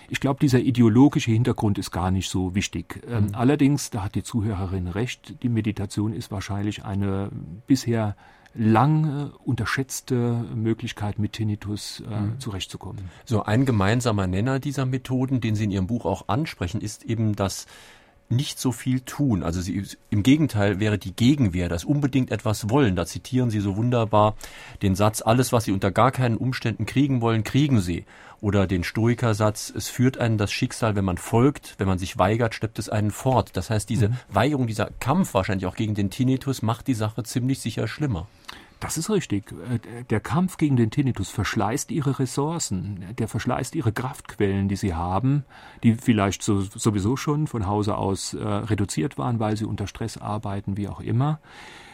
[0.09, 3.01] Ich glaube, dieser ideologische Hintergrund ist gar nicht so wichtig.
[3.07, 3.35] Ähm, mhm.
[3.35, 7.29] Allerdings, da hat die Zuhörerin recht, die Meditation ist wahrscheinlich eine
[7.67, 8.15] bisher
[8.55, 12.39] lange unterschätzte Möglichkeit, mit Tinnitus äh, mhm.
[12.39, 13.09] zurechtzukommen.
[13.25, 17.35] So ein gemeinsamer Nenner dieser Methoden, den Sie in Ihrem Buch auch ansprechen, ist eben
[17.35, 17.65] das
[18.29, 19.43] nicht so viel tun.
[19.43, 22.95] Also sie, im Gegenteil wäre die Gegenwehr, das unbedingt etwas wollen.
[22.95, 24.35] Da zitieren Sie so wunderbar
[24.81, 28.05] den Satz, alles, was Sie unter gar keinen Umständen kriegen wollen, kriegen Sie.
[28.41, 32.53] Oder den Stoikersatz, es führt einen das Schicksal, wenn man folgt, wenn man sich weigert,
[32.53, 33.51] schleppt es einen fort.
[33.53, 34.17] Das heißt, diese mhm.
[34.29, 38.27] Weigerung, dieser Kampf wahrscheinlich auch gegen den Tinnitus macht die Sache ziemlich sicher schlimmer.
[38.83, 39.53] Das ist richtig.
[39.53, 44.93] Äh, der Kampf gegen den Tinnitus verschleißt ihre Ressourcen, der verschleißt ihre Kraftquellen, die sie
[44.93, 45.45] haben,
[45.83, 50.17] die vielleicht so, sowieso schon von Hause aus äh, reduziert waren, weil sie unter Stress
[50.17, 51.39] arbeiten, wie auch immer.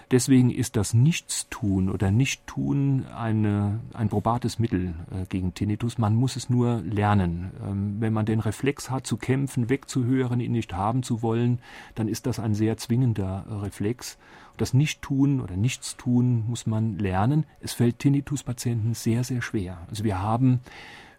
[0.10, 6.00] Deswegen ist das Nichtstun oder Nichttun eine, ein probates Mittel äh, gegen Tinnitus.
[6.00, 7.52] Man muss es nur lernen.
[7.64, 11.60] Ähm, wenn man den Reflex hat, zu kämpfen, wegzuhören, ihn nicht haben zu wollen,
[11.94, 14.18] dann ist das ein sehr zwingender äh, Reflex.
[14.60, 17.46] Das Nichttun oder Nichtstun muss man lernen.
[17.62, 19.78] Es fällt Tinnitus-Patienten sehr, sehr schwer.
[19.90, 20.60] Also wir haben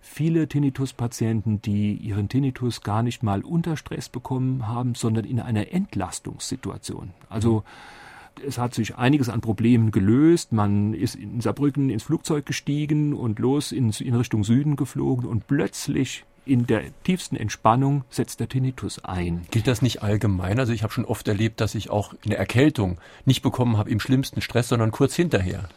[0.02, 5.72] viele Tinnitus-Patienten, die ihren Tinnitus gar nicht mal unter Stress bekommen haben, sondern in einer
[5.72, 7.12] Entlastungssituation.
[7.30, 7.64] Also
[8.46, 10.52] es hat sich einiges an Problemen gelöst.
[10.52, 15.46] Man ist in Saarbrücken ins Flugzeug gestiegen und los in, in Richtung Süden geflogen und
[15.46, 19.46] plötzlich in der tiefsten Entspannung setzt der Tinnitus ein.
[19.50, 20.58] Gilt das nicht allgemein?
[20.58, 24.00] Also ich habe schon oft erlebt, dass ich auch eine Erkältung nicht bekommen habe im
[24.00, 25.68] schlimmsten Stress, sondern kurz hinterher.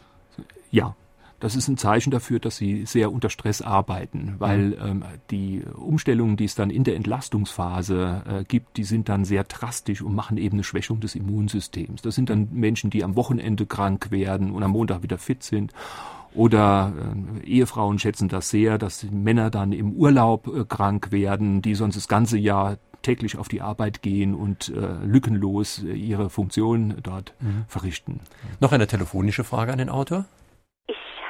[0.70, 0.96] Ja,
[1.44, 4.76] das ist ein Zeichen dafür, dass sie sehr unter Stress arbeiten, weil mhm.
[4.82, 9.44] ähm, die Umstellungen, die es dann in der Entlastungsphase äh, gibt, die sind dann sehr
[9.44, 12.00] drastisch und machen eben eine Schwächung des Immunsystems.
[12.00, 15.72] Das sind dann Menschen, die am Wochenende krank werden und am Montag wieder fit sind.
[16.34, 16.92] Oder
[17.42, 21.96] äh, Ehefrauen schätzen das sehr, dass Männer dann im Urlaub äh, krank werden, die sonst
[21.96, 27.34] das ganze Jahr täglich auf die Arbeit gehen und äh, lückenlos äh, ihre Funktion dort
[27.40, 27.64] mhm.
[27.68, 28.20] verrichten.
[28.60, 30.24] Noch eine telefonische Frage an den Autor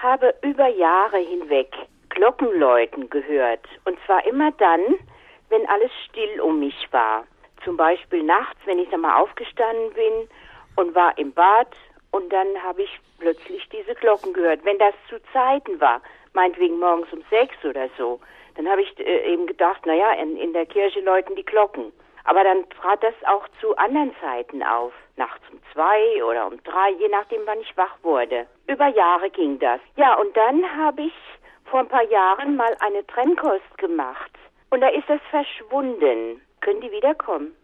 [0.04, 1.74] habe über Jahre hinweg
[2.10, 3.66] Glockenläuten gehört.
[3.86, 4.80] Und zwar immer dann,
[5.48, 7.24] wenn alles still um mich war.
[7.64, 10.28] Zum Beispiel nachts, wenn ich nochmal aufgestanden bin
[10.76, 11.68] und war im Bad
[12.14, 14.64] und dann habe ich plötzlich diese Glocken gehört.
[14.64, 16.00] Wenn das zu Zeiten war,
[16.32, 18.20] meinetwegen morgens um sechs oder so,
[18.54, 21.92] dann habe ich äh, eben gedacht, naja, in, in der Kirche läuten die Glocken.
[22.22, 24.92] Aber dann trat das auch zu anderen Zeiten auf.
[25.16, 28.46] Nachts um zwei oder um drei, je nachdem, wann ich wach wurde.
[28.68, 29.80] Über Jahre ging das.
[29.96, 31.14] Ja, und dann habe ich
[31.64, 34.30] vor ein paar Jahren mal eine Trennkost gemacht.
[34.70, 36.40] Und da ist das verschwunden.
[36.60, 37.56] Können die wiederkommen?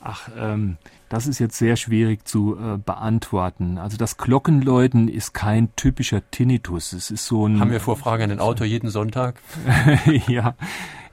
[0.00, 0.76] Ach, ähm,
[1.08, 3.78] das ist jetzt sehr schwierig zu äh, beantworten.
[3.78, 6.92] Also das Glockenläuten ist kein typischer Tinnitus.
[6.92, 7.60] Es ist so ein.
[7.60, 9.40] Haben wir Vorfrage an den Autor jeden Sonntag?
[10.28, 10.54] ja,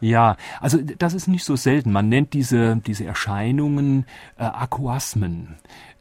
[0.02, 0.38] ja.
[0.62, 1.92] Also das ist nicht so selten.
[1.92, 4.06] Man nennt diese diese Erscheinungen
[4.38, 5.56] äh, Aquasmen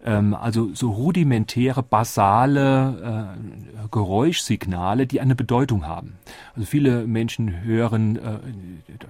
[0.04, 6.18] ähm, also so rudimentäre, basale äh, Geräuschsignale, die eine Bedeutung haben.
[6.54, 8.38] Also viele Menschen hören, äh,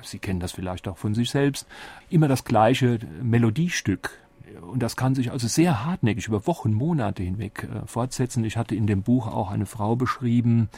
[0.03, 1.67] Sie kennen das vielleicht auch von sich selbst,
[2.11, 4.24] immer das gleiche Melodiestück.
[4.61, 8.45] Und das kann sich also sehr hartnäckig über Wochen, Monate hinweg äh, fortsetzen.
[8.45, 10.69] Ich hatte in dem Buch auch eine Frau beschrieben,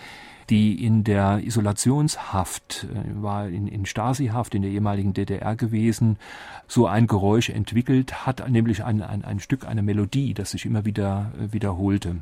[0.50, 6.18] die in der Isolationshaft, äh, war in, in Stasi-Haft in der ehemaligen DDR gewesen,
[6.68, 10.84] so ein Geräusch entwickelt hat, nämlich ein, ein, ein Stück, eine Melodie, das sich immer
[10.84, 12.16] wieder äh, wiederholte.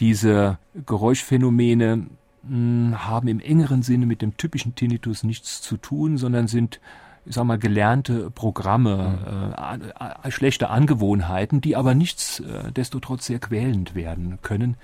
[0.00, 2.08] Diese Geräuschphänomene mh,
[2.48, 6.80] hm, haben im engeren Sinne mit dem typischen Tinnitus nichts zu tun, sondern sind
[7.28, 9.90] ich sag mal, gelernte Programme, mhm.
[10.24, 14.76] äh, schlechte Angewohnheiten, die aber nichtsdestotrotz sehr quälend werden können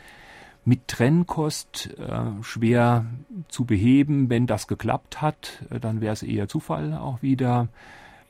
[0.64, 3.04] mit Trennkost äh, schwer
[3.48, 4.30] zu beheben.
[4.30, 7.68] Wenn das geklappt hat, äh, dann wäre es eher Zufall auch wieder.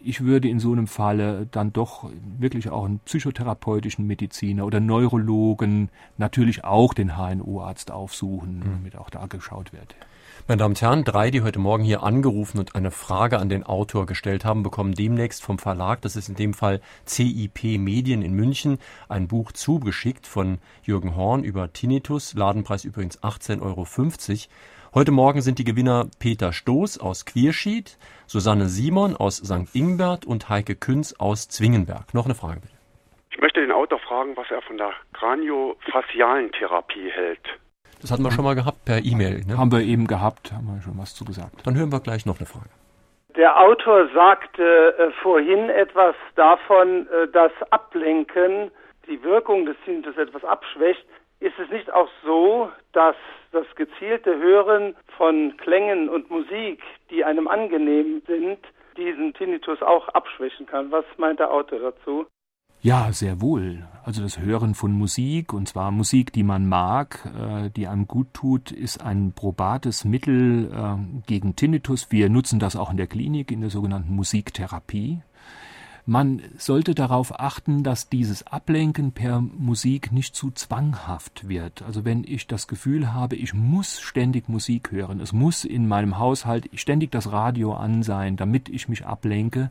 [0.01, 5.89] Ich würde in so einem Falle dann doch wirklich auch einen psychotherapeutischen Mediziner oder Neurologen,
[6.19, 8.65] natürlich auch den HNO-Arzt aufsuchen, mhm.
[8.65, 9.95] damit auch da geschaut wird.
[10.47, 13.65] Meine Damen und Herren, drei, die heute Morgen hier angerufen und eine Frage an den
[13.65, 18.35] Autor gestellt haben, bekommen demnächst vom Verlag, das ist in dem Fall CIP Medien in
[18.35, 18.77] München,
[19.09, 23.87] ein Buch zugeschickt von Jürgen Horn über Tinnitus, Ladenpreis übrigens 18,50 Euro.
[24.95, 29.75] Heute Morgen sind die Gewinner Peter Stoß aus Quierschied, Susanne Simon aus St.
[29.75, 32.13] Ingbert und Heike Künz aus Zwingenberg.
[32.13, 32.75] Noch eine Frage bitte.
[33.31, 37.49] Ich möchte den Autor fragen, was er von der Kraniofaszialen Therapie hält.
[38.05, 39.47] Das hatten wir schon mal gehabt per E-Mail.
[39.49, 39.57] Ne?
[39.57, 41.67] Haben wir eben gehabt, haben wir schon was zu gesagt.
[41.67, 42.69] Dann hören wir gleich noch eine Frage.
[43.35, 48.71] Der Autor sagte äh, vorhin etwas davon, äh, dass Ablenken
[49.09, 51.03] die Wirkung des Tinnitus etwas abschwächt.
[51.41, 53.17] Ist es nicht auch so, dass
[53.53, 58.59] das gezielte Hören von Klängen und Musik, die einem angenehm sind,
[58.99, 60.93] diesen Tinnitus auch abschwächen kann?
[60.93, 62.27] Was meint der Autor dazu?
[62.85, 63.89] Ja, sehr wohl.
[64.05, 68.35] Also das Hören von Musik, und zwar Musik, die man mag, äh, die einem gut
[68.35, 72.09] tut, ist ein probates Mittel äh, gegen Tinnitus.
[72.11, 75.23] Wir nutzen das auch in der Klinik, in der sogenannten Musiktherapie.
[76.07, 81.81] Man sollte darauf achten, dass dieses Ablenken per Musik nicht zu zwanghaft wird.
[81.81, 86.19] Also wenn ich das Gefühl habe, ich muss ständig Musik hören, es muss in meinem
[86.19, 89.71] Haushalt ständig das Radio an sein, damit ich mich ablenke,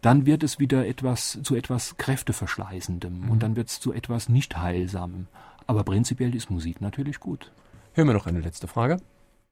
[0.00, 3.30] dann wird es wieder etwas zu etwas Kräfteverschleißendem mhm.
[3.30, 5.26] und dann wird es zu etwas nicht heilsamem.
[5.66, 7.50] Aber prinzipiell ist Musik natürlich gut.
[7.94, 8.98] Hören wir noch eine letzte Frage.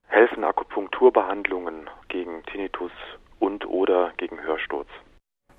[0.06, 2.92] Helfen Akupunkturbehandlungen gegen Tinnitus
[3.40, 4.88] und oder gegen Hörsturz?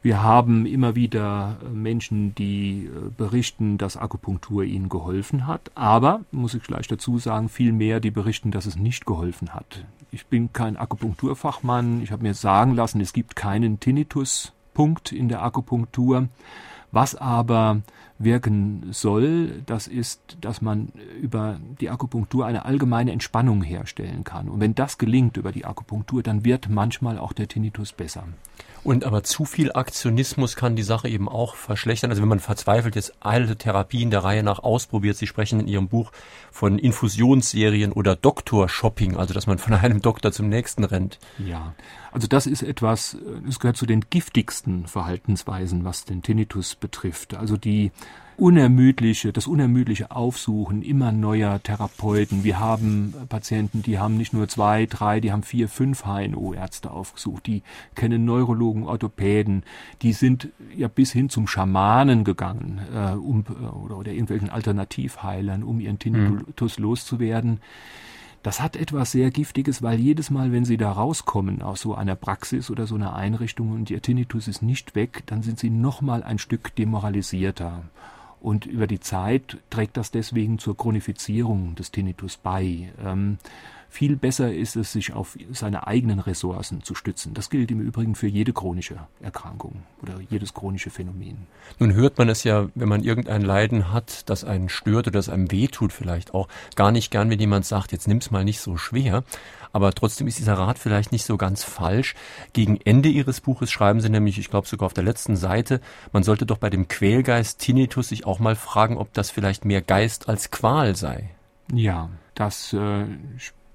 [0.04, 6.20] Wir haben immer wieder äh, Menschen, die äh, berichten, dass Akupunktur ihnen geholfen hat, aber,
[6.30, 9.86] muss ich gleich dazu sagen, viel mehr, die berichten, dass es nicht geholfen hat.
[10.12, 15.30] Ich bin kein Akupunkturfachmann, ich habe mir sagen lassen, es gibt keinen Tinnitus Punkt in
[15.30, 16.28] der Akupunktur.
[16.92, 17.82] Was aber
[18.20, 20.90] wirken soll, das ist, dass man
[21.22, 24.50] über die Akupunktur eine allgemeine Entspannung herstellen kann.
[24.50, 28.26] Und wenn das gelingt über die Akupunktur, dann wird manchmal auch der Tinnitus besser.
[28.84, 32.10] Und aber zu viel Aktionismus kann die Sache eben auch verschlechtern.
[32.10, 35.88] Also wenn man verzweifelt jetzt alte Therapien der Reihe nach ausprobiert, Sie sprechen in Ihrem
[35.88, 36.12] Buch
[36.52, 41.18] von Infusionsserien oder Doktorshopping, also dass man von einem Doktor zum nächsten rennt.
[41.38, 41.74] Ja,
[42.12, 43.18] also das ist etwas,
[43.48, 47.36] es gehört zu den giftigsten Verhaltensweisen, was den Tinnitus betrifft.
[47.36, 47.92] Also die
[48.38, 52.44] unermüdliche, das unermüdliche Aufsuchen immer neuer Therapeuten.
[52.44, 57.46] Wir haben Patienten, die haben nicht nur zwei, drei, die haben vier, fünf HNO-Ärzte aufgesucht.
[57.48, 57.64] Die
[57.96, 59.64] kennen Neurologen, Orthopäden.
[60.02, 63.46] Die sind ja bis hin zum Schamanen gegangen, äh, um,
[63.84, 66.84] oder, oder irgendwelchen Alternativheilern, um ihren Tinnitus mhm.
[66.84, 67.60] loszuwerden.
[68.44, 72.16] Das hat etwas sehr Giftiges, weil jedes Mal, wenn Sie da rauskommen aus so einer
[72.16, 76.24] Praxis oder so einer Einrichtung und Ihr Tinnitus ist nicht weg, dann sind Sie nochmal
[76.24, 77.84] ein Stück demoralisierter.
[78.44, 82.92] Und über die Zeit trägt das deswegen zur Chronifizierung des Tinnitus bei.
[83.02, 83.38] Ähm,
[83.94, 87.36] viel besser ist es, sich auf seine eigenen Ressourcen zu stützen.
[87.36, 91.46] Das gilt im Übrigen für jede chronische Erkrankung oder jedes chronische Phänomen.
[91.78, 95.30] Nun hört man es ja, wenn man irgendein Leiden hat, das einen stört oder das
[95.30, 98.78] einem wehtut vielleicht auch, gar nicht gern, wenn jemand sagt, jetzt nimm's mal nicht so
[98.78, 99.24] schwer.
[99.74, 102.16] Aber trotzdem ist dieser Rat vielleicht nicht so ganz falsch.
[102.52, 105.82] Gegen Ende Ihres Buches schreiben Sie nämlich, ich glaube sogar auf der letzten Seite,
[106.12, 109.84] man sollte doch bei dem Quälgeist Tinnitus sich auch mal fragen, ob das vielleicht mehr
[109.84, 111.30] Geist als Qual sei.
[111.72, 113.06] Ja, das äh,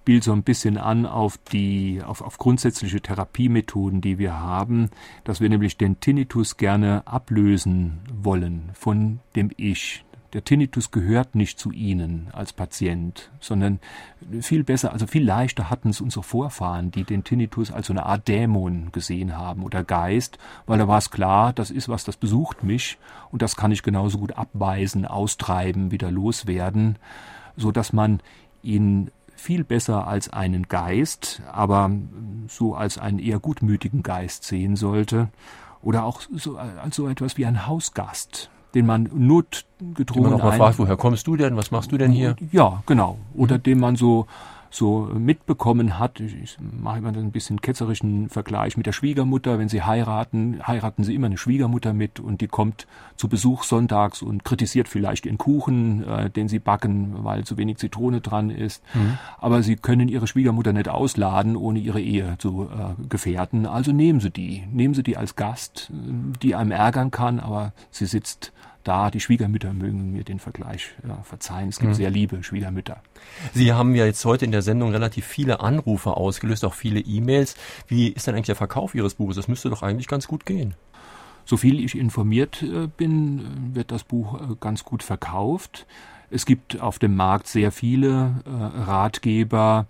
[0.08, 4.88] spielt so ein bisschen an auf die, auf, auf grundsätzliche Therapiemethoden, die wir haben,
[5.24, 10.06] dass wir nämlich den Tinnitus gerne ablösen wollen von dem Ich.
[10.32, 13.80] Der Tinnitus gehört nicht zu Ihnen als Patient, sondern
[14.40, 18.06] viel besser, also viel leichter hatten es unsere Vorfahren, die den Tinnitus als so eine
[18.06, 22.16] Art Dämon gesehen haben oder Geist, weil da war es klar, das ist was, das
[22.16, 22.96] besucht mich
[23.30, 26.96] und das kann ich genauso gut abweisen, austreiben, wieder loswerden,
[27.58, 28.20] so dass man
[28.62, 31.90] ihn viel besser als einen Geist, aber
[32.48, 35.28] so als einen eher gutmütigen Geist sehen sollte,
[35.82, 40.56] oder auch so als so etwas wie ein Hausgast, den man notgedrungen man auch mal
[40.56, 42.36] fragt, woher kommst du denn, was machst du denn hier?
[42.50, 43.18] Ja, genau.
[43.34, 43.62] Oder mhm.
[43.62, 44.26] dem man so
[44.70, 46.20] so mitbekommen hat.
[46.20, 49.58] Ich, ich mache immer ein bisschen ketzerischen Vergleich mit der Schwiegermutter.
[49.58, 54.22] Wenn sie heiraten, heiraten sie immer eine Schwiegermutter mit und die kommt zu Besuch sonntags
[54.22, 58.82] und kritisiert vielleicht ihren Kuchen, äh, den sie backen, weil zu wenig Zitrone dran ist.
[58.94, 59.18] Mhm.
[59.38, 63.66] Aber sie können ihre Schwiegermutter nicht ausladen, ohne ihre Ehe zu äh, gefährden.
[63.66, 64.64] Also nehmen sie die.
[64.70, 65.90] Nehmen sie die als Gast,
[66.42, 68.52] die einem ärgern kann, aber sie sitzt
[68.84, 71.68] da, die Schwiegermütter mögen mir den Vergleich ja, verzeihen.
[71.68, 71.94] Es gibt mhm.
[71.94, 73.02] sehr liebe Schwiegermütter.
[73.52, 77.56] Sie haben ja jetzt heute in der Sendung relativ viele Anrufe ausgelöst, auch viele E-Mails.
[77.86, 79.36] Wie ist denn eigentlich der Verkauf Ihres Buches?
[79.36, 80.74] Das müsste doch eigentlich ganz gut gehen.
[81.44, 85.86] Soviel ich informiert äh, bin, äh, wird das Buch äh, ganz gut verkauft.
[86.30, 89.86] Es gibt auf dem Markt sehr viele Ratgeber,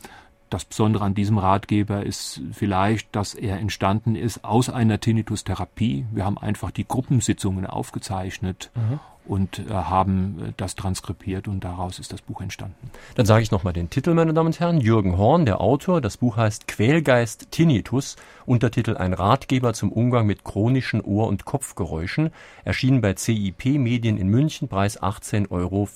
[0.50, 6.06] das Besondere an diesem Ratgeber ist vielleicht, dass er entstanden ist aus einer Tinnitus-Therapie.
[6.12, 9.00] Wir haben einfach die Gruppensitzungen aufgezeichnet mhm.
[9.26, 12.90] und äh, haben äh, das transkribiert und daraus ist das Buch entstanden.
[13.14, 14.80] Dann sage ich nochmal den Titel, meine Damen und Herren.
[14.80, 16.00] Jürgen Horn, der Autor.
[16.00, 18.16] Das Buch heißt Quälgeist Tinnitus.
[18.46, 22.30] Untertitel Ein Ratgeber zum Umgang mit chronischen Ohr- und Kopfgeräuschen.
[22.64, 24.68] Erschienen bei CIP Medien in München.
[24.68, 25.88] Preis 18,50 Euro.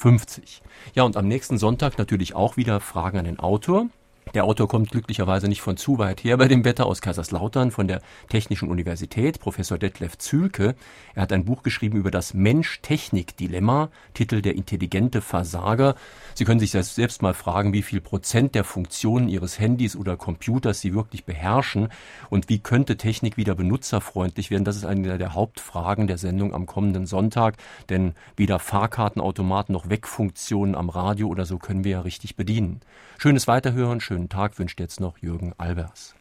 [0.94, 3.86] Ja, und am nächsten Sonntag natürlich auch wieder Fragen an den Autor.
[4.34, 7.86] Der Autor kommt glücklicherweise nicht von zu weit her bei dem Wetter aus Kaiserslautern von
[7.86, 10.74] der Technischen Universität, Professor Detlef Zülke.
[11.14, 15.96] Er hat ein Buch geschrieben über das Mensch-Technik-Dilemma, Titel Der intelligente Versager.
[16.32, 20.80] Sie können sich selbst mal fragen, wie viel Prozent der Funktionen Ihres Handys oder Computers
[20.80, 21.88] Sie wirklich beherrschen
[22.30, 24.64] und wie könnte Technik wieder benutzerfreundlich werden.
[24.64, 27.56] Das ist eine der Hauptfragen der Sendung am kommenden Sonntag,
[27.90, 32.80] denn weder Fahrkartenautomaten noch Wegfunktionen am Radio oder so können wir ja richtig bedienen.
[33.18, 36.14] Schönes Weiterhören, schönen Tag wünscht jetzt noch Jürgen Albers.